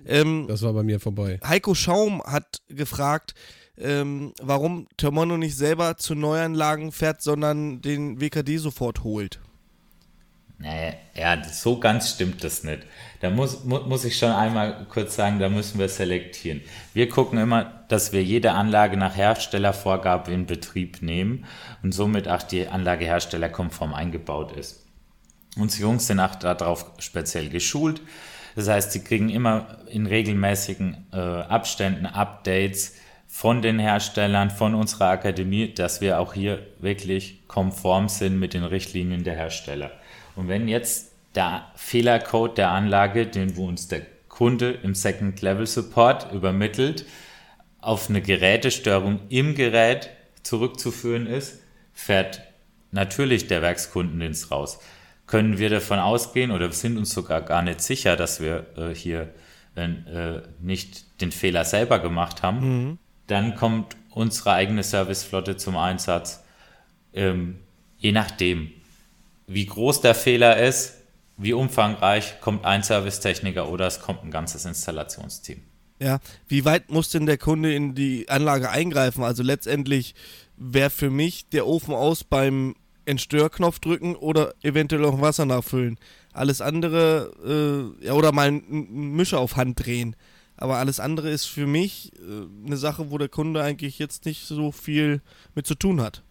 [0.06, 1.40] Ähm, Das war bei mir vorbei.
[1.44, 3.34] Heiko Schaum hat gefragt,
[3.78, 9.40] ähm, warum Termono nicht selber zu Neuanlagen fährt, sondern den WKD sofort holt.
[10.62, 12.80] Nee, ja, so ganz stimmt das nicht.
[13.22, 16.62] Da muss, mu muss ich schon einmal kurz sagen, da müssen wir selektieren.
[16.94, 21.46] Wir gucken immer, dass wir jede Anlage nach Herstellervorgabe in Betrieb nehmen
[21.82, 24.86] und somit auch die Anlage herstellerkonform eingebaut ist.
[25.56, 28.02] Unsere Jungs sind auch darauf speziell geschult.
[28.56, 32.96] Das heißt, sie kriegen immer in regelmäßigen äh, Abständen Updates
[33.28, 38.66] von den Herstellern, von unserer Akademie, dass wir auch hier wirklich konform sind mit den
[38.66, 39.92] Richtlinien der Hersteller.
[40.36, 45.68] Und wenn jetzt der Fehlercode der Anlage, den wo uns der Kunde im Second Level
[45.68, 47.06] Support übermittelt,
[47.82, 50.10] auf eine Gerätestörung im Gerät
[50.44, 51.62] zurückzuführen ist,
[51.94, 52.42] fährt
[52.92, 54.80] natürlich der Werkskundendienst raus.
[55.28, 59.34] Können wir davon ausgehen oder sind uns sogar gar nicht sicher, dass wir äh, hier
[59.76, 66.44] äh, nicht den Fehler selber gemacht haben, dann kommt unsere eigene Serviceflotte zum Einsatz.
[67.14, 67.60] Ähm,
[67.98, 68.72] je nachdem,
[69.50, 70.94] wie groß der Fehler ist,
[71.38, 75.62] wie umfangreich, kommt ein Servicetechniker oder es kommt ein ganzes Installationsteam.
[76.00, 79.24] Ja, wie weit muss denn der Kunde in die Anlage eingreifen?
[79.24, 80.14] Also letztendlich
[80.56, 85.98] wäre für mich der Ofen aus beim Entstörknopf drücken oder eventuell noch Wasser nachfüllen.
[86.32, 90.16] Alles andere, äh, ja, oder mal einen Mischer auf Hand drehen.
[90.58, 94.46] Aber alles andere ist für mich äh, eine Sache, wo der Kunde eigentlich jetzt nicht
[94.46, 95.22] so viel
[95.56, 96.22] mit zu tun hat.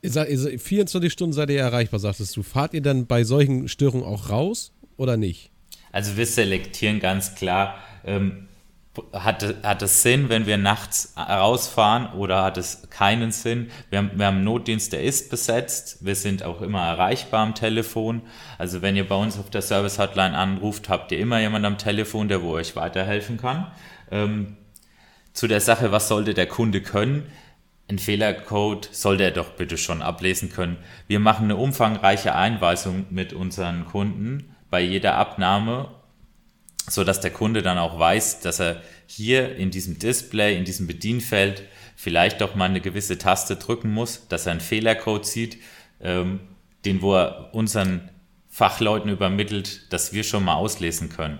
[0.00, 2.42] Ihr seid, ihr seid, 24 Stunden seid ihr erreichbar, sagtest du.
[2.42, 5.50] Fahrt ihr dann bei solchen Störungen auch raus oder nicht?
[5.92, 8.48] Also wir selektieren ganz klar, ähm,
[9.12, 13.70] hat, hat es Sinn, wenn wir nachts rausfahren oder hat es keinen Sinn?
[13.90, 16.04] Wir haben, wir haben einen Notdienst, der ist besetzt.
[16.04, 18.22] Wir sind auch immer erreichbar am Telefon.
[18.58, 22.28] Also wenn ihr bei uns auf der Service-Hotline anruft, habt ihr immer jemanden am Telefon,
[22.28, 23.70] der wo euch weiterhelfen kann.
[24.10, 24.56] Ähm,
[25.32, 27.26] zu der Sache, was sollte der Kunde können?
[27.88, 30.76] Ein Fehlercode sollte er doch bitte schon ablesen können.
[31.06, 35.90] Wir machen eine umfangreiche Einweisung mit unseren Kunden bei jeder Abnahme,
[36.86, 40.86] so dass der Kunde dann auch weiß, dass er hier in diesem Display, in diesem
[40.86, 41.62] Bedienfeld
[41.96, 45.58] vielleicht doch mal eine gewisse Taste drücken muss, dass er einen Fehlercode sieht,
[46.02, 46.40] ähm,
[46.84, 48.10] den wo er unseren
[48.48, 51.38] Fachleuten übermittelt, dass wir schon mal auslesen können.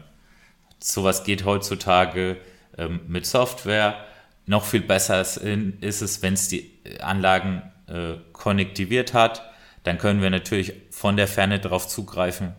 [0.79, 2.39] Sowas geht heutzutage
[2.77, 4.05] ähm, mit Software.
[4.49, 9.43] Noch viel besser ist, es, wenn es die Anlagen äh, konnektiviert hat.
[9.85, 12.55] Dann können wir natürlich von der Ferne darauf zugreifen,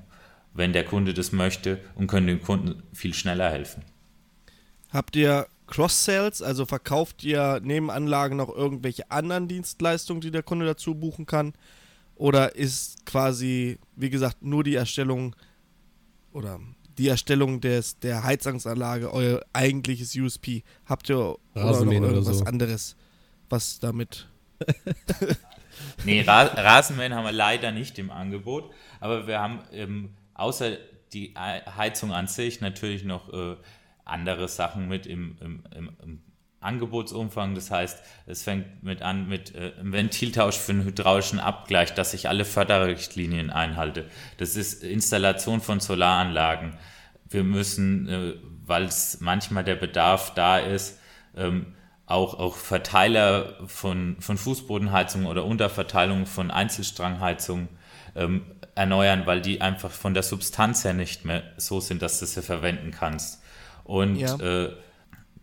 [0.53, 3.83] wenn der Kunde das möchte und können dem Kunden viel schneller helfen.
[4.93, 10.67] Habt ihr Cross-Sales, also verkauft ihr neben Anlagen noch irgendwelche anderen Dienstleistungen, die der Kunde
[10.67, 11.53] dazu buchen kann?
[12.13, 15.35] Oder ist quasi, wie gesagt, nur die Erstellung
[16.33, 16.59] oder
[16.99, 20.63] die Erstellung des, der Heizungsanlage euer eigentliches USP?
[20.85, 22.45] Habt ihr oder noch Rasenmähen oder irgendwas so.
[22.45, 22.95] anderes,
[23.49, 24.27] was damit
[26.05, 30.77] Nee, Ra Rasenmähen haben wir leider nicht im Angebot, aber wir haben ähm, außer
[31.13, 33.55] die Heizung an sich natürlich noch äh,
[34.05, 36.21] andere Sachen mit im, im, im, im
[36.61, 37.55] Angebotsumfang.
[37.55, 42.13] Das heißt, es fängt mit an mit äh, einem Ventiltausch für einen hydraulischen Abgleich, dass
[42.13, 44.05] ich alle Förderrichtlinien einhalte.
[44.37, 46.77] Das ist Installation von Solaranlagen.
[47.29, 48.33] Wir müssen, äh,
[48.65, 50.99] weil es manchmal der Bedarf da ist,
[51.35, 57.69] ähm, auch, auch Verteiler von, von Fußbodenheizungen oder Unterverteilung von Einzelstrangheizungen
[58.15, 58.41] ähm,
[58.73, 62.41] erneuern, weil die einfach von der Substanz her nicht mehr so sind, dass du sie
[62.41, 63.43] verwenden kannst.
[63.83, 64.35] Und Ja.
[64.37, 64.75] äh,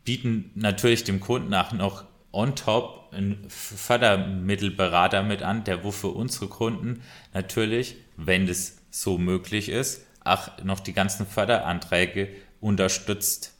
[0.06, 6.08] bieten natürlich dem Kunden auch noch on top einen Fördermittelberater mit an, der wo für
[6.08, 7.02] unsere Kunden
[7.34, 13.52] natürlich, wenn das so möglich ist, auch noch die ganzen Förderanträge unterstützt.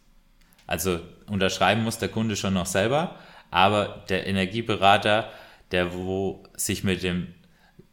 [0.67, 3.17] Also unterschreiben muss der Kunde schon noch selber,
[3.51, 5.31] aber der Energieberater,
[5.73, 7.27] der wo sich mit dem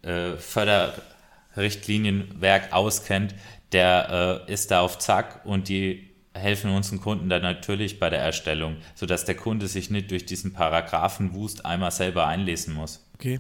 [0.04, 3.34] äh, Förderrichtlinienwerk auskennt,
[3.72, 8.20] der äh, ist da auf Zack und die helfen unseren Kunden dann natürlich bei der
[8.20, 13.06] Erstellung, sodass der Kunde sich nicht durch diesen Paragraphenwust einmal selber einlesen muss.
[13.16, 13.40] Okay.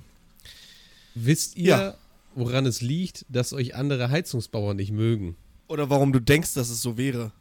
[1.15, 1.95] Wisst ihr, Ja.
[2.35, 5.35] woran es liegt, dass euch andere Heizungsbauer nicht mögen?
[5.67, 7.31] Oder warum du denkst, dass es so wäre.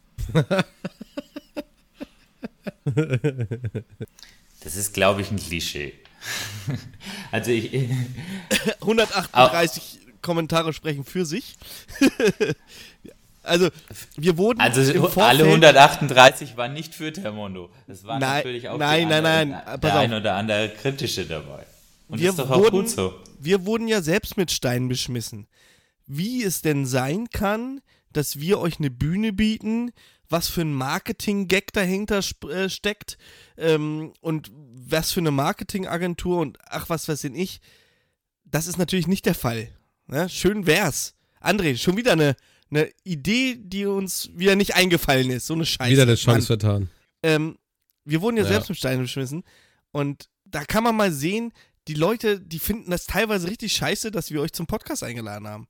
[4.60, 5.94] Das ist, glaube ich, ein Klischee.
[7.32, 7.72] also ich,
[8.80, 11.56] 138 Kommentare sprechen für sich.
[13.42, 13.68] also,
[14.16, 17.70] wir wurden also im Vorfeld, alle 138 waren nicht für Termondo.
[17.86, 21.26] Das waren Nein, natürlich auch nein, die nein, anderen, nein, der ein oder andere kritische
[21.26, 21.66] dabei.
[22.08, 23.14] Und wir das ist doch auch wurden, gut so.
[23.38, 25.48] wir wurden ja selbst mit Steinen beschmissen.
[26.06, 27.80] Wie es denn sein kann,
[28.12, 29.92] dass wir euch eine Bühne bieten,
[30.28, 33.18] was für ein Marketing-Gag dahinter äh, steckt
[33.56, 37.60] ähm, und was für eine Marketingagentur und ach, was weiß denn ich.
[38.44, 39.68] Das ist natürlich nicht der Fall.
[40.06, 40.28] Ne?
[40.28, 41.14] Schön wär's.
[41.40, 42.36] André, schon wieder eine,
[42.72, 45.46] eine Idee, die uns wieder nicht eingefallen ist.
[45.46, 45.90] So eine Scheiße.
[45.92, 46.14] Wieder eine.
[46.16, 46.88] Chance vertan.
[47.22, 47.56] ähm,
[48.04, 48.48] wir wurden ja, Ja.
[48.48, 49.44] selbst mit Steinen beschmissen
[49.92, 51.52] und da kann man mal sehen,
[51.88, 55.66] die Leute, die finden das teilweise richtig scheiße, dass wir euch zum Podcast eingeladen haben.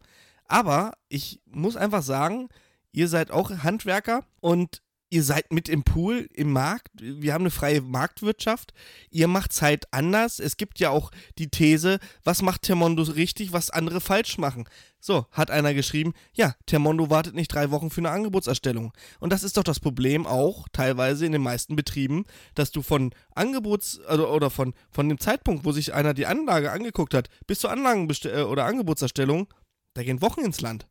[0.46, 2.48] Aber ich muss einfach sagen,
[2.92, 4.82] ihr seid auch Handwerker und
[5.12, 6.90] ihr seid mit im Pool, im Markt.
[6.94, 8.72] Wir haben eine freie Marktwirtschaft.
[9.10, 10.40] Ihr macht es halt anders.
[10.40, 14.64] Es gibt ja auch die These, was macht Termondo richtig, was andere falsch machen.
[15.00, 18.94] So, hat einer geschrieben, ja, Termondo wartet nicht drei Wochen für eine Angebotserstellung.
[19.20, 23.14] Und das ist doch das Problem auch teilweise in den meisten Betrieben, dass du von
[23.34, 27.58] Angebots- also, oder von, von dem Zeitpunkt, wo sich einer die Anlage angeguckt hat, bis
[27.58, 29.52] zur Anlagenbest äh, oder Angebotserstellung,
[29.92, 30.88] da gehen Wochen ins Land.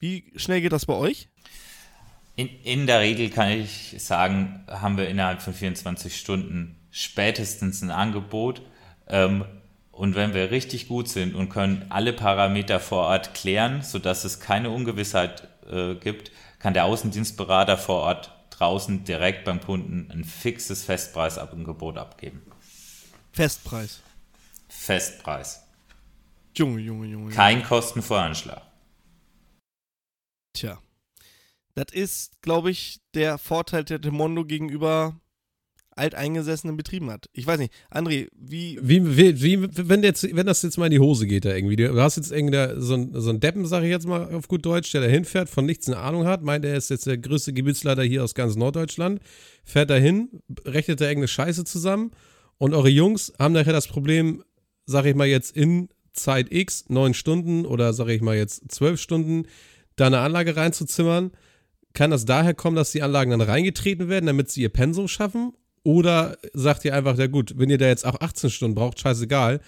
[0.00, 1.28] Wie schnell geht das bei euch?
[2.40, 7.90] In, in der Regel kann ich sagen, haben wir innerhalb von 24 Stunden spätestens ein
[7.90, 8.62] Angebot.
[9.08, 9.44] Ähm,
[9.92, 14.40] und wenn wir richtig gut sind und können alle Parameter vor Ort klären, sodass es
[14.40, 20.82] keine Ungewissheit äh, gibt, kann der Außendienstberater vor Ort draußen direkt beim Kunden ein fixes
[20.82, 22.40] Festpreisangebot abgeben.
[23.32, 24.00] Festpreis.
[24.66, 25.62] Festpreis.
[26.56, 27.24] Junge, Junge, Junge.
[27.24, 27.34] Junge.
[27.34, 28.62] Kein Kostenvoranschlag.
[30.54, 30.78] Tja.
[31.74, 35.20] Das ist, glaube ich, der Vorteil, der Temondo gegenüber
[36.00, 37.28] alteingesessenen Betrieben hat.
[37.32, 38.78] Ich weiß nicht, André, wie.
[38.82, 41.76] Wie, wie, wie wenn, jetzt, wenn das jetzt mal in die Hose geht, da irgendwie.
[41.76, 44.90] Du hast jetzt irgendwie so einen so Deppen, sag ich jetzt mal auf gut Deutsch,
[44.92, 48.02] der da hinfährt, von nichts eine Ahnung hat, meint, er ist jetzt der größte Gebietsleiter
[48.02, 49.20] hier aus ganz Norddeutschland,
[49.64, 52.12] fährt da hin, rechnet da irgendeine Scheiße zusammen
[52.58, 54.42] und eure Jungs haben nachher das Problem,
[54.86, 59.00] sag ich mal jetzt in Zeit X, neun Stunden oder sag ich mal jetzt zwölf
[59.00, 59.46] Stunden,
[59.96, 61.32] da eine Anlage reinzuzimmern.
[61.92, 65.52] Kann das daher kommen, dass die Anlagen dann reingetreten werden, damit sie ihr Pensum schaffen?
[65.82, 69.60] Oder sagt ihr einfach, ja gut, wenn ihr da jetzt auch 18 Stunden braucht, scheißegal,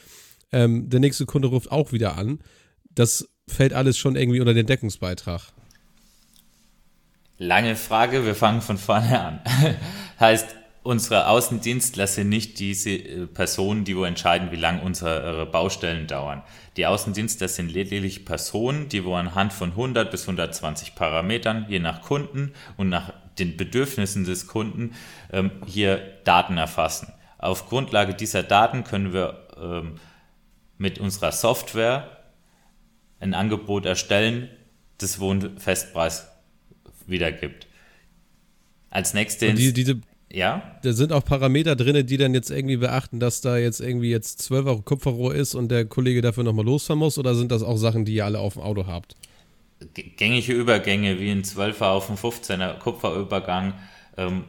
[0.52, 2.40] ähm, der nächste Kunde ruft auch wieder an.
[2.94, 5.40] Das fällt alles schon irgendwie unter den Deckungsbeitrag.
[7.38, 9.40] Lange Frage, wir fangen von vorne an.
[10.20, 16.06] heißt, unsere Außendienstler sind nicht diese äh, Personen, die wo entscheiden, wie lange unsere Baustellen
[16.06, 16.42] dauern.
[16.76, 22.02] Die Außendienstler sind lediglich Personen, die wo anhand von 100 bis 120 Parametern, je nach
[22.02, 24.94] Kunden und nach den Bedürfnissen des Kunden,
[25.32, 27.12] ähm, hier Daten erfassen.
[27.38, 29.96] Auf Grundlage dieser Daten können wir ähm,
[30.78, 32.18] mit unserer Software
[33.20, 34.48] ein Angebot erstellen,
[34.98, 36.28] das wo einen Festpreis
[37.06, 37.66] wiedergibt.
[38.90, 40.00] Als nächstes, Und die, diese,
[40.32, 44.10] ja, da sind auch Parameter drin, die dann jetzt irgendwie beachten, dass da jetzt irgendwie
[44.10, 47.18] jetzt 12 Euro Kupferrohr ist und der Kollege dafür nochmal losfahren muss?
[47.18, 49.14] Oder sind das auch Sachen, die ihr alle auf dem Auto habt?
[49.94, 53.74] gängige Übergänge wie ein 12er auf einen 15er Kupferübergang
[54.16, 54.44] ähm,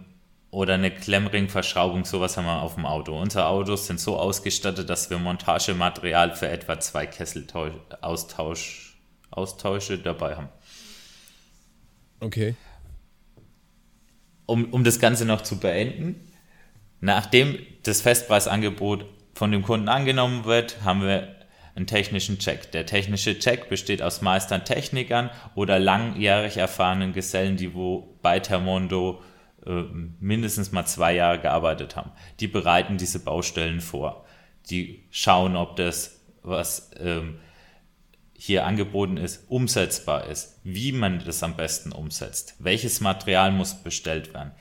[0.52, 3.20] oder eine Klemmringverschraubung, sowas haben wir auf dem Auto.
[3.20, 8.96] Unsere Autos sind so ausgestattet, dass wir Montagematerial für etwa zwei Kesselaustausch,
[9.32, 10.50] Austausche dabei haben.
[12.20, 12.56] Okay.
[14.54, 16.16] Um, um das Ganze noch zu beenden,
[17.06, 21.36] Nachdem das Festpreisangebot von dem Kunden angenommen wird, haben wir
[21.76, 22.72] einen technischen Check.
[22.72, 29.22] Der technische Check besteht aus Meistern, Technikern oder langjährig erfahrenen Gesellen, die wo bei Termondo
[29.66, 29.84] äh,
[30.22, 32.12] mindestens mal zwei Jahre gearbeitet haben.
[32.40, 34.24] Die bereiten diese Baustellen vor.
[34.70, 37.36] Die schauen, ob das, was ähm,
[38.46, 44.34] hier angeboten ist, umsetzbar ist, wie man das am besten umsetzt, welches Material muss bestellt
[44.34, 44.52] werden,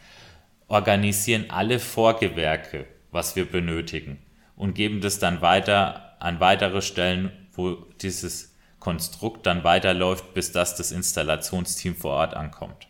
[0.68, 4.18] organisieren alle Vorgewerke, was wir benötigen
[4.54, 10.76] und geben das dann weiter an weitere Stellen, wo dieses Konstrukt dann weiterläuft, bis das
[10.76, 12.86] das Installationsteam vor Ort ankommt.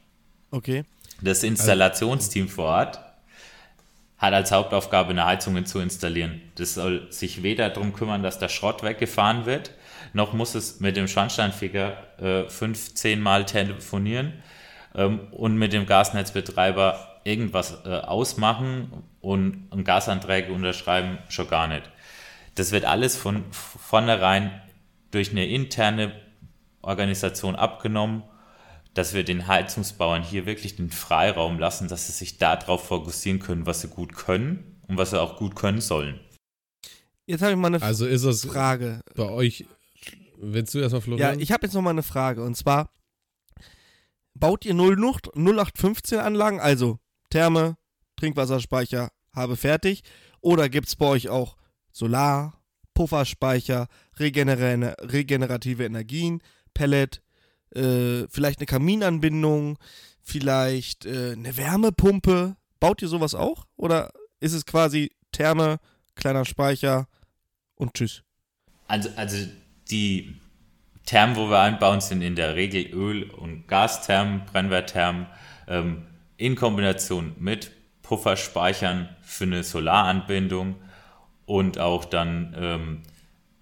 [0.50, 0.84] Okay.
[1.22, 3.00] Das Installationsteam vor Ort
[4.18, 6.42] hat als Hauptaufgabe, eine Heizung zu installieren.
[6.56, 9.70] Das soll sich weder darum kümmern, dass der Schrott weggefahren wird,
[10.12, 14.42] noch muss es mit dem Schornsteinfeger äh, fünf, zehn Mal telefonieren
[14.94, 21.90] ähm, und mit dem Gasnetzbetreiber irgendwas äh, ausmachen und, und Gasanträge unterschreiben, schon gar nicht.
[22.54, 24.60] Das wird alles von vornherein
[25.10, 26.12] durch eine interne
[26.82, 28.24] Organisation abgenommen,
[28.94, 33.66] dass wir den Heizungsbauern hier wirklich den Freiraum lassen, dass sie sich darauf fokussieren können,
[33.66, 36.20] was sie gut können und was sie auch gut können sollen.
[37.26, 39.00] Jetzt habe ich mal eine Also ist es Frage.
[39.14, 39.64] bei euch,
[40.42, 41.40] willst du erstmal, Ja, Florian?
[41.40, 42.42] ich habe jetzt noch mal eine Frage.
[42.44, 42.90] Und zwar,
[44.34, 44.96] baut ihr 0
[45.34, 46.98] 0815 Anlagen, also
[47.30, 47.76] Therme,
[48.16, 50.02] Trinkwasserspeicher, habe fertig?
[50.40, 51.56] Oder gibt es bei euch auch
[51.92, 52.60] Solar,
[52.94, 56.42] Pufferspeicher, regenera regenerative Energien,
[56.74, 57.22] Pellet,
[57.74, 59.78] äh, vielleicht eine Kaminanbindung,
[60.20, 62.56] vielleicht äh, eine Wärmepumpe?
[62.80, 63.66] Baut ihr sowas auch?
[63.76, 65.78] Oder ist es quasi Therme,
[66.16, 67.08] kleiner Speicher
[67.76, 68.22] und tschüss?
[68.88, 69.36] Also, also
[69.90, 70.36] die
[71.06, 75.26] Thermen, wo wir einbauen, sind in der Regel Öl- und Gasthermen, Brennwertthermen,
[75.68, 80.76] ähm, in Kombination mit Pufferspeichern für eine Solaranbindung
[81.46, 83.02] und auch dann ähm,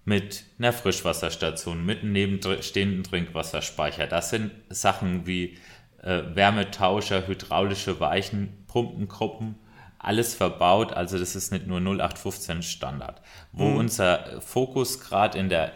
[0.03, 4.07] mit einer Frischwasserstation, mit einem nebenstehenden Trinkwasserspeicher.
[4.07, 5.57] Das sind Sachen wie
[6.01, 9.55] äh, Wärmetauscher, hydraulische Weichen, Pumpengruppen,
[9.99, 10.93] alles verbaut.
[10.93, 13.21] Also das ist nicht nur 0815 Standard.
[13.51, 15.73] Wo unser Fokus gerade in der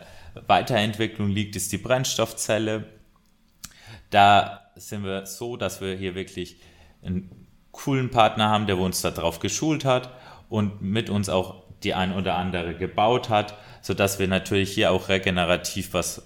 [0.47, 2.85] Weiterentwicklung liegt, ist die Brennstoffzelle.
[4.09, 6.57] Da sind wir so, dass wir hier wirklich
[7.03, 10.13] einen coolen Partner haben, der uns darauf geschult hat
[10.49, 15.09] und mit uns auch die ein oder andere gebaut hat, sodass wir natürlich hier auch
[15.09, 16.23] regenerativ was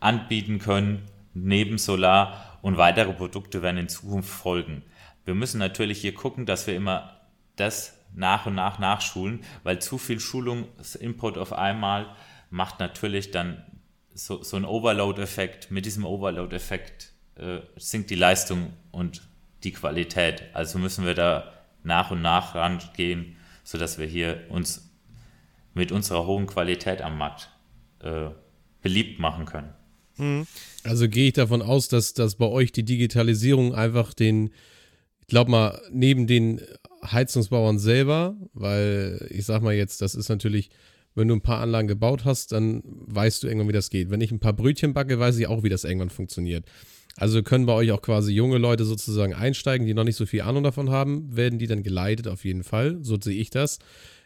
[0.00, 4.82] anbieten können, neben Solar und weitere Produkte werden in Zukunft folgen.
[5.24, 7.16] Wir müssen natürlich hier gucken, dass wir immer
[7.56, 12.06] das nach und nach nachschulen, weil zu viel Schulungsinput auf einmal
[12.50, 13.64] macht natürlich dann
[14.14, 15.70] so, so einen Overload-Effekt.
[15.70, 19.22] Mit diesem Overload-Effekt äh, sinkt die Leistung und
[19.64, 20.44] die Qualität.
[20.54, 24.90] Also müssen wir da nach und nach rangehen, sodass wir hier uns
[25.74, 27.50] mit unserer hohen Qualität am Markt
[28.00, 28.30] äh,
[28.82, 29.72] beliebt machen können.
[30.84, 34.50] Also gehe ich davon aus, dass, dass bei euch die Digitalisierung einfach den,
[35.20, 36.60] ich glaube mal, neben den
[37.04, 40.70] Heizungsbauern selber, weil ich sag mal jetzt, das ist natürlich,
[41.18, 44.10] wenn du ein paar Anlagen gebaut hast, dann weißt du irgendwann, wie das geht.
[44.10, 46.64] Wenn ich ein paar Brötchen backe, weiß ich auch, wie das irgendwann funktioniert.
[47.16, 50.42] Also können bei euch auch quasi junge Leute sozusagen einsteigen, die noch nicht so viel
[50.42, 53.80] Ahnung davon haben, werden die dann geleitet auf jeden Fall, so sehe ich das.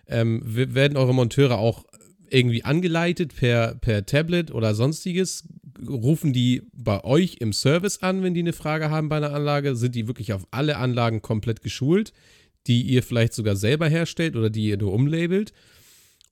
[0.07, 1.85] Ähm, werden eure Monteure auch
[2.29, 5.45] irgendwie angeleitet per, per Tablet oder sonstiges?
[5.87, 9.75] Rufen die bei euch im Service an, wenn die eine Frage haben bei einer Anlage?
[9.75, 12.13] Sind die wirklich auf alle Anlagen komplett geschult,
[12.67, 15.53] die ihr vielleicht sogar selber herstellt oder die ihr nur umlabelt?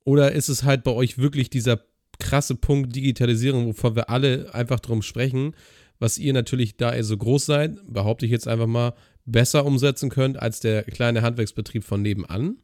[0.05, 1.81] Oder ist es halt bei euch wirklich dieser
[2.19, 5.55] krasse Punkt Digitalisierung, wovon wir alle einfach drum sprechen,
[5.99, 8.95] was ihr natürlich, da ihr so groß seid, behaupte ich jetzt einfach mal,
[9.27, 12.57] besser umsetzen könnt als der kleine Handwerksbetrieb von nebenan?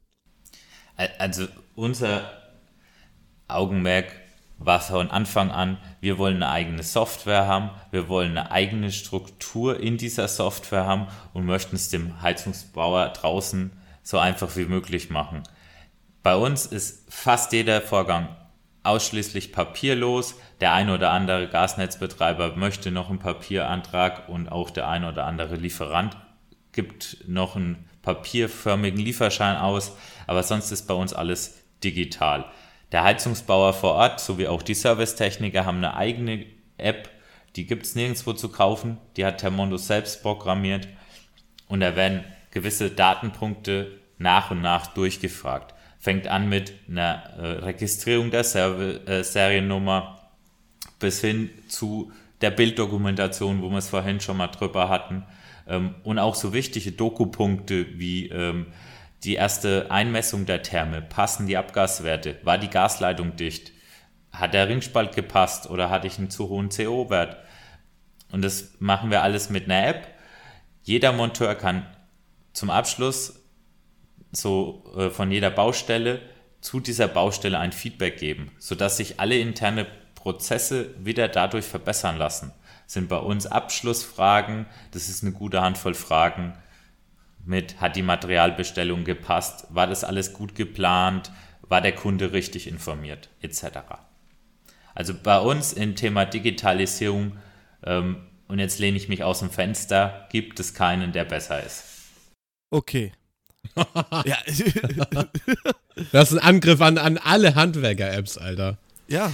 [0.96, 2.31] Al- Also unser
[3.49, 4.07] Augenmerk
[4.59, 9.79] war von Anfang an, wir wollen eine eigene Software haben, wir wollen eine eigene Struktur
[9.79, 13.71] in dieser Software haben und möchten es dem Heizungsbauer draußen
[14.02, 15.42] so einfach wie möglich machen.
[16.27, 18.35] Bei uns ist fast jeder Vorgang
[18.83, 20.35] ausschließlich papierlos.
[20.60, 25.54] Der ein oder andere Gasnetzbetreiber möchte noch einen Papierantrag und auch der ein oder andere
[25.54, 26.16] Lieferant
[26.72, 29.96] gibt noch einen papierförmigen Lieferschein aus,
[30.27, 32.46] aber sonst ist bei uns alles digital.
[32.90, 36.44] Der Heizungsbauer vor Ort sowie auch die Servicetechniker haben eine eigene
[36.77, 37.08] App,
[37.54, 40.88] die gibt es nirgendwo zu kaufen, die hat Termondo selbst programmiert
[41.68, 45.75] und da werden gewisse Datenpunkte nach und nach durchgefragt.
[46.07, 50.21] Fängt an mit einer äh, Registrierung der Serve, äh, Seriennummer
[51.00, 55.25] bis hin zu der Bilddokumentation, wo wir es vorhin schon mal drüber hatten.
[55.67, 58.67] Ähm, und auch so wichtige Dokupunkte wie ähm,
[59.25, 63.73] die erste Einmessung der Therme, passen die Abgaswerte, war die Gasleitung dicht,
[64.31, 67.37] hat der Ringspalt gepasst oder hatte ich einen zu hohen CO-Wert?
[68.31, 70.07] Und das machen wir alles mit einer App.
[70.85, 71.85] Jeder Monteur kann
[72.52, 73.42] zum Abschluss
[74.33, 76.20] so äh, von jeder Baustelle
[76.60, 82.52] zu dieser Baustelle ein Feedback geben, sodass sich alle interne Prozesse wieder dadurch verbessern lassen.
[82.85, 86.54] Das sind bei uns Abschlussfragen, das ist eine gute Handvoll Fragen
[87.44, 91.31] mit, hat die Materialbestellung gepasst, war das alles gut geplant,
[91.62, 93.79] war der Kunde richtig informiert, etc.
[94.94, 97.38] Also bei uns im Thema Digitalisierung,
[97.85, 101.85] ähm, und jetzt lehne ich mich aus dem Fenster, gibt es keinen, der besser ist.
[102.70, 103.12] Okay.
[104.24, 104.37] Ja.
[106.12, 108.79] das ist ein Angriff an, an alle Handwerker-Apps, Alter.
[109.08, 109.33] Ja.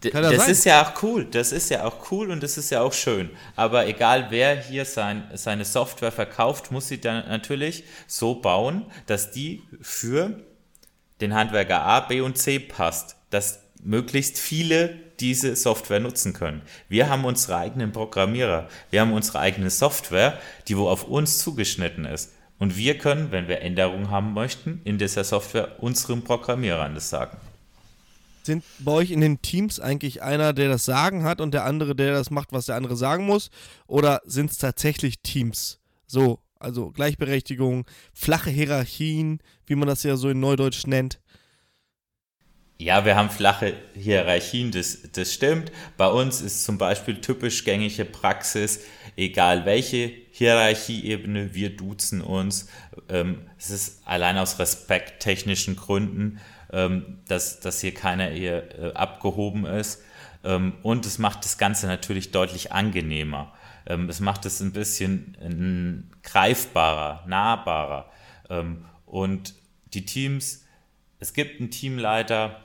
[0.00, 0.50] das sein.
[0.50, 3.30] ist ja auch cool, das ist ja auch cool und das ist ja auch schön.
[3.56, 9.30] Aber egal wer hier sein, seine Software verkauft, muss sie dann natürlich so bauen, dass
[9.30, 10.40] die für
[11.20, 13.16] den Handwerker A, B und C passt.
[13.30, 16.62] Dass möglichst viele diese Software nutzen können.
[16.88, 22.04] Wir haben unsere eigenen Programmierer, wir haben unsere eigene Software, die wo auf uns zugeschnitten
[22.04, 22.32] ist.
[22.58, 27.36] Und wir können, wenn wir Änderungen haben möchten, in dieser Software unseren Programmierern das sagen.
[28.44, 31.96] Sind bei euch in den Teams eigentlich einer, der das Sagen hat und der andere,
[31.96, 33.50] der das macht, was der andere sagen muss?
[33.86, 35.80] Oder sind es tatsächlich Teams?
[36.06, 41.20] So, also Gleichberechtigung, flache Hierarchien, wie man das ja so in Neudeutsch nennt.
[42.78, 45.70] Ja, wir haben flache Hierarchien, das, das stimmt.
[45.96, 48.80] Bei uns ist zum Beispiel typisch gängige Praxis,
[49.16, 52.68] egal welche Hierarchieebene, wir duzen uns.
[53.08, 56.40] Ähm, es ist allein aus respekttechnischen Gründen,
[56.72, 60.02] ähm, dass, dass hier keiner eher äh, abgehoben ist.
[60.42, 63.52] Ähm, und es macht das Ganze natürlich deutlich angenehmer.
[63.86, 68.10] Ähm, es macht es ein bisschen äh, greifbarer, nahbarer.
[68.50, 69.54] Ähm, und
[69.92, 70.64] die Teams,
[71.20, 72.60] es gibt einen Teamleiter,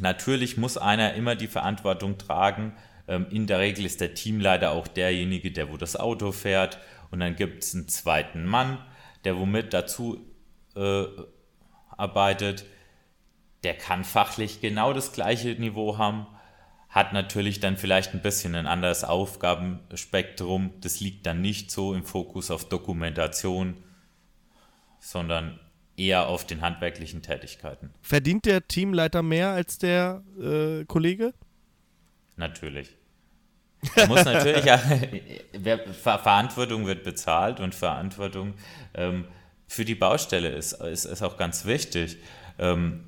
[0.00, 2.72] Natürlich muss einer immer die Verantwortung tragen.
[3.08, 6.78] Ähm, in der Regel ist der Teamleiter auch derjenige, der wo das Auto fährt.
[7.10, 8.78] Und dann gibt es einen zweiten Mann,
[9.24, 10.20] der womit dazu
[10.76, 11.04] äh,
[11.96, 12.66] arbeitet.
[13.64, 16.26] Der kann fachlich genau das gleiche Niveau haben,
[16.88, 20.74] hat natürlich dann vielleicht ein bisschen ein anderes Aufgabenspektrum.
[20.80, 23.76] Das liegt dann nicht so im Fokus auf Dokumentation,
[25.00, 25.58] sondern
[25.96, 27.90] eher auf den handwerklichen Tätigkeiten.
[28.00, 31.34] Verdient der Teamleiter mehr als der äh, Kollege?
[32.36, 32.97] Natürlich.
[34.08, 34.78] Muss natürlich, ja,
[35.92, 38.54] Verantwortung wird bezahlt und Verantwortung
[38.94, 39.26] ähm,
[39.66, 42.16] für die Baustelle ist, ist, ist auch ganz wichtig.
[42.58, 43.04] Ähm,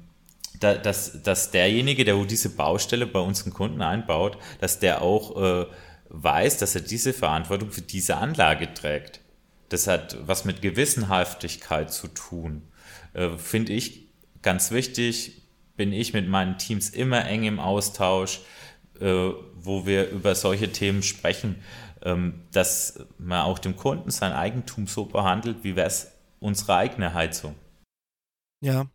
[0.60, 5.62] da, dass, dass derjenige, der wo diese Baustelle bei unseren Kunden einbaut, dass der auch
[5.62, 5.66] äh,
[6.10, 9.20] weiß, dass er diese Verantwortung für diese Anlage trägt.
[9.70, 12.62] Das hat was mit Gewissenhaftigkeit zu tun
[13.14, 14.08] äh, finde ich
[14.42, 15.42] ganz wichtig,
[15.76, 18.40] bin ich mit meinen Teams immer eng im Austausch,
[19.00, 21.56] äh, wo wir über solche Themen sprechen,
[22.02, 27.14] ähm, dass man auch dem Kunden sein Eigentum so behandelt, wie wäre es unsere eigene
[27.14, 27.54] Heizung.
[28.62, 28.86] Ja,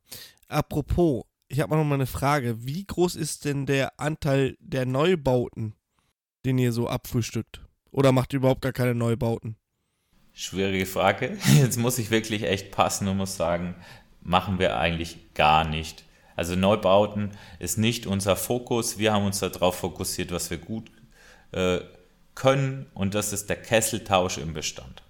[0.47, 2.65] apropos, ich habe noch mal eine Frage.
[2.65, 5.73] Wie groß ist denn der Anteil der Neubauten,
[6.45, 7.61] den ihr so abfrühstückt?
[7.91, 9.55] Oder macht ihr überhaupt gar keine Neubauten?
[10.33, 11.37] Schwierige Frage.
[11.57, 13.75] Jetzt muss ich wirklich echt passen und muss sagen,
[14.21, 16.03] machen wir eigentlich gar nicht.
[16.35, 18.97] Also Neubauten ist nicht unser Fokus.
[18.97, 20.91] Wir haben uns darauf fokussiert, was wir gut
[21.51, 21.79] äh,
[22.35, 25.03] können und das ist der Kesseltausch im Bestand.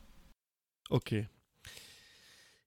[0.89, 1.27] Okay.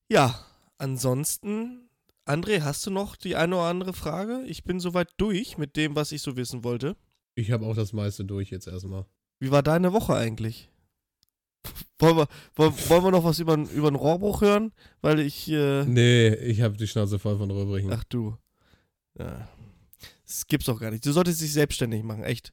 [0.08, 0.44] Ja,
[0.78, 1.88] ansonsten,
[2.26, 4.42] André, hast du noch die eine oder andere Frage?
[4.46, 6.96] Ich bin soweit durch mit dem, was ich so wissen wollte.
[7.34, 9.06] Ich habe auch das meiste durch jetzt erstmal.
[9.38, 10.70] Wie war deine Woche eigentlich?
[12.00, 14.72] Wollen wir, wollen, wollen wir noch was über, über einen Rohrbruch hören?
[15.00, 15.50] Weil ich.
[15.50, 17.92] Äh nee, ich habe die Schnauze voll von Rohrbrechen.
[17.92, 18.36] Ach du.
[19.18, 19.48] Ja.
[20.26, 21.04] Das gibt's doch gar nicht.
[21.04, 22.52] Du solltest dich selbstständig machen, echt.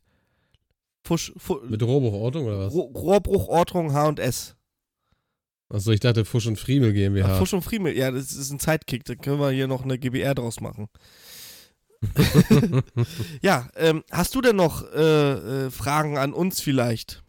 [1.04, 2.74] Fusch, Fusch, Mit Rohrbruchortung oder was?
[2.74, 4.56] Rohrbruchortung H&S.
[5.70, 7.28] Achso, ich dachte Fusch und Friemel GmbH.
[7.30, 9.04] Ach, Fusch und Friemel, ja, das ist ein Zeitkick.
[9.04, 10.88] Da können wir hier noch eine GBR draus machen.
[13.42, 17.24] ja, ähm, hast du denn noch äh, äh, Fragen an uns vielleicht?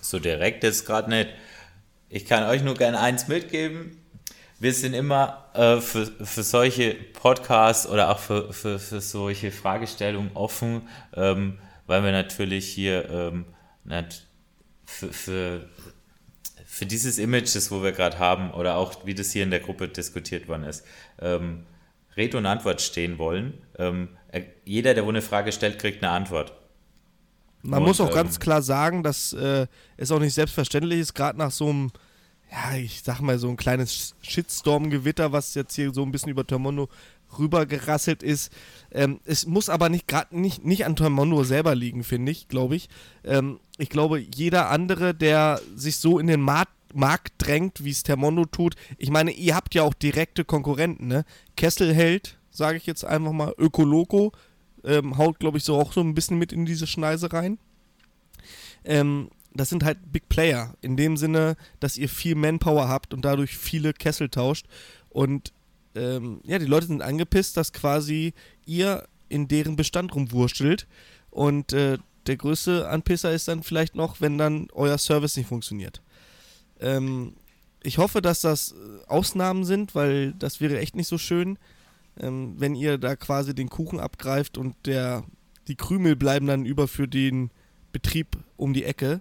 [0.00, 1.30] So direkt ist gerade nicht.
[2.08, 3.98] Ich kann euch nur gerne eins mitgeben.
[4.58, 10.30] Wir sind immer äh, für, für solche Podcasts oder auch für, für, für solche Fragestellungen
[10.34, 13.44] offen, ähm, weil wir natürlich hier ähm,
[13.84, 14.26] nicht
[14.86, 15.68] für, für,
[16.64, 19.60] für dieses Image, das wo wir gerade haben, oder auch wie das hier in der
[19.60, 20.84] Gruppe diskutiert worden ist,
[21.20, 21.66] ähm,
[22.16, 23.54] Rede und Antwort stehen wollen.
[23.78, 24.08] Ähm,
[24.64, 26.52] jeder, der wo eine Frage stellt, kriegt eine Antwort.
[27.62, 29.66] Man und, muss auch ähm, ganz klar sagen, dass äh,
[29.98, 31.92] es auch nicht selbstverständlich ist, gerade nach so einem
[32.50, 36.46] ja, ich sag mal, so ein kleines Shitstorm-Gewitter, was jetzt hier so ein bisschen über
[36.46, 36.88] Termondo
[37.38, 38.52] rübergerasselt ist.
[38.92, 42.76] Ähm, es muss aber nicht gerade nicht, nicht an Termondo selber liegen, finde ich, glaube
[42.76, 42.88] ich.
[43.24, 48.04] Ähm, ich glaube, jeder andere, der sich so in den Markt, Markt drängt, wie es
[48.04, 51.24] Termondo tut, ich meine, ihr habt ja auch direkte Konkurrenten, ne?
[51.56, 54.32] Kesselheld, sage ich jetzt einfach mal, Ökoloko,
[54.84, 57.58] ähm, haut, glaube ich, so auch so ein bisschen mit in diese Schneise rein.
[58.84, 63.24] Ähm, das sind halt Big Player, in dem Sinne, dass ihr viel Manpower habt und
[63.24, 64.66] dadurch viele Kessel tauscht.
[65.08, 65.52] Und
[65.94, 68.34] ähm, ja, die Leute sind angepisst, dass quasi
[68.64, 70.86] ihr in deren Bestand rumwurschtelt.
[71.30, 76.02] Und äh, der größte Anpisser ist dann vielleicht noch, wenn dann euer Service nicht funktioniert.
[76.80, 77.34] Ähm,
[77.82, 81.58] ich hoffe, dass das äh, Ausnahmen sind, weil das wäre echt nicht so schön,
[82.18, 85.24] ähm, wenn ihr da quasi den Kuchen abgreift und der,
[85.68, 87.50] die Krümel bleiben dann über für den
[87.92, 89.20] Betrieb um die Ecke.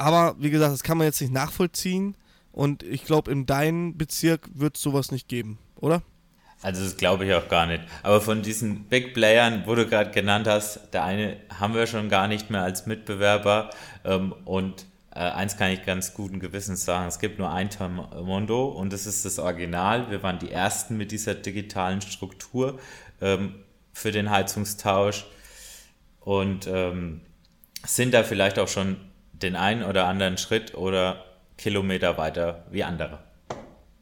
[0.00, 2.14] Aber wie gesagt, das kann man jetzt nicht nachvollziehen.
[2.52, 6.02] Und ich glaube, in deinem Bezirk wird es sowas nicht geben, oder?
[6.62, 7.82] Also das glaube ich auch gar nicht.
[8.02, 12.08] Aber von diesen Big Playern, wo du gerade genannt hast, der eine haben wir schon
[12.08, 13.70] gar nicht mehr als Mitbewerber.
[14.04, 17.68] Ähm, und äh, eins kann ich ganz guten Gewissens sagen, es gibt nur ein
[18.22, 20.10] Mondo und das ist das Original.
[20.10, 22.78] Wir waren die Ersten mit dieser digitalen Struktur
[23.20, 23.54] ähm,
[23.92, 25.26] für den Heizungstausch
[26.20, 27.20] und ähm,
[27.84, 28.96] sind da vielleicht auch schon
[29.42, 31.24] den einen oder anderen Schritt oder
[31.56, 33.18] Kilometer weiter wie andere.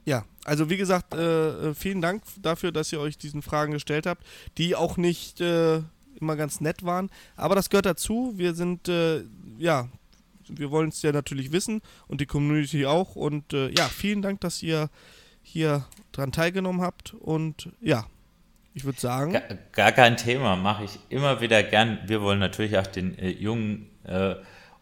[0.05, 4.07] Ja, also wie gesagt, äh, äh, vielen Dank dafür, dass ihr euch diesen Fragen gestellt
[4.07, 4.25] habt,
[4.57, 5.83] die auch nicht äh,
[6.19, 7.11] immer ganz nett waren.
[7.37, 8.33] Aber das gehört dazu.
[8.37, 9.25] Wir sind, äh,
[9.59, 9.89] ja,
[10.49, 13.17] wir wollen es ja natürlich wissen und die Community auch.
[13.17, 14.89] Und äh, ja, vielen Dank, dass ihr
[15.43, 17.13] hier dran teilgenommen habt.
[17.13, 18.07] Und ja,
[18.73, 19.33] ich würde sagen.
[19.33, 21.99] Gar, gar, kein Thema, mache ich immer wieder gern.
[22.07, 23.91] Wir wollen natürlich auch den äh, jungen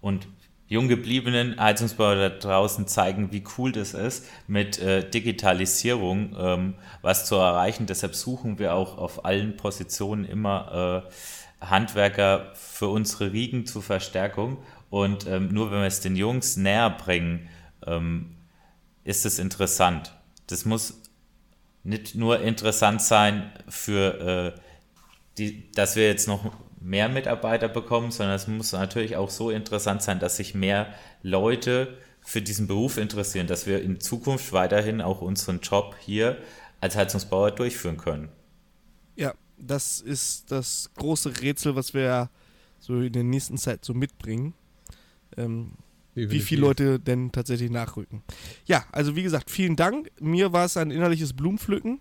[0.00, 0.28] und
[0.68, 7.26] jung gebliebenen Heizungsbauer da draußen zeigen, wie cool das ist, mit äh, Digitalisierung ähm, was
[7.26, 7.86] zu erreichen.
[7.86, 11.04] Deshalb suchen wir auch auf allen Positionen immer
[11.60, 14.58] äh, Handwerker für unsere Riegen zur Verstärkung.
[14.90, 17.48] Und ähm, nur wenn wir es den Jungs näher bringen,
[17.86, 18.36] ähm,
[19.04, 20.12] ist es interessant.
[20.48, 21.00] Das muss
[21.84, 24.60] nicht nur interessant sein für äh,
[25.38, 30.02] die, dass wir jetzt noch mehr Mitarbeiter bekommen, sondern es muss natürlich auch so interessant
[30.02, 35.20] sein, dass sich mehr Leute für diesen Beruf interessieren, dass wir in Zukunft weiterhin auch
[35.20, 36.38] unseren Job hier
[36.80, 38.28] als Heizungsbauer durchführen können.
[39.14, 42.30] Ja, das ist das große Rätsel, was wir
[42.78, 44.54] so in der nächsten Zeit so mitbringen.
[45.36, 45.72] Ähm,
[46.14, 48.22] wie viele Leute denn tatsächlich nachrücken.
[48.64, 50.10] Ja, also wie gesagt, vielen Dank.
[50.18, 52.00] Mir war es ein innerliches Blumenpflücken.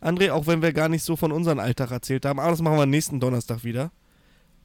[0.00, 2.78] André, auch wenn wir gar nicht so von unserem Alltag erzählt haben, aber das machen
[2.78, 3.92] wir nächsten Donnerstag wieder.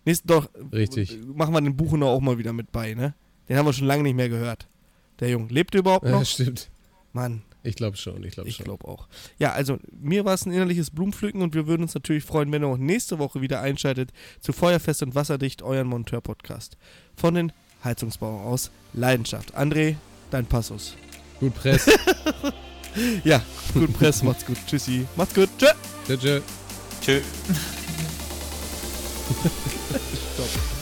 [0.08, 0.49] Nächsten doch.
[0.72, 1.20] Richtig.
[1.36, 3.14] Machen wir den Buchener auch mal wieder mit bei, ne?
[3.49, 4.66] Den haben wir schon lange nicht mehr gehört.
[5.20, 5.49] Der Junge.
[5.49, 6.20] Lebt er überhaupt noch?
[6.20, 6.70] Ja, stimmt.
[7.12, 7.41] Mann.
[7.62, 8.60] Ich glaube schon, ich glaube schon.
[8.62, 9.10] Ich glaube auch.
[9.38, 12.64] Ja, also mir war es ein innerliches Blumenpflücken und wir würden uns natürlich freuen, wenn
[12.64, 16.78] ihr auch nächste Woche wieder einschaltet zu Feuerfest und Wasserdicht, euren Monteur-Podcast.
[17.18, 17.51] Von den
[17.84, 19.58] Heizungsbauern aus Leidenschaft.
[19.58, 19.97] André,
[20.32, 20.95] dein Passus.
[21.41, 21.86] Gut Press.
[23.26, 23.41] ja,
[23.74, 24.58] gut Press, macht's gut.
[24.68, 25.05] Tschüssi.
[25.18, 25.49] Macht's gut.
[25.58, 25.68] Tschö.
[26.18, 26.41] Tschö.
[27.01, 27.22] Tschö.
[29.28, 30.76] Stop.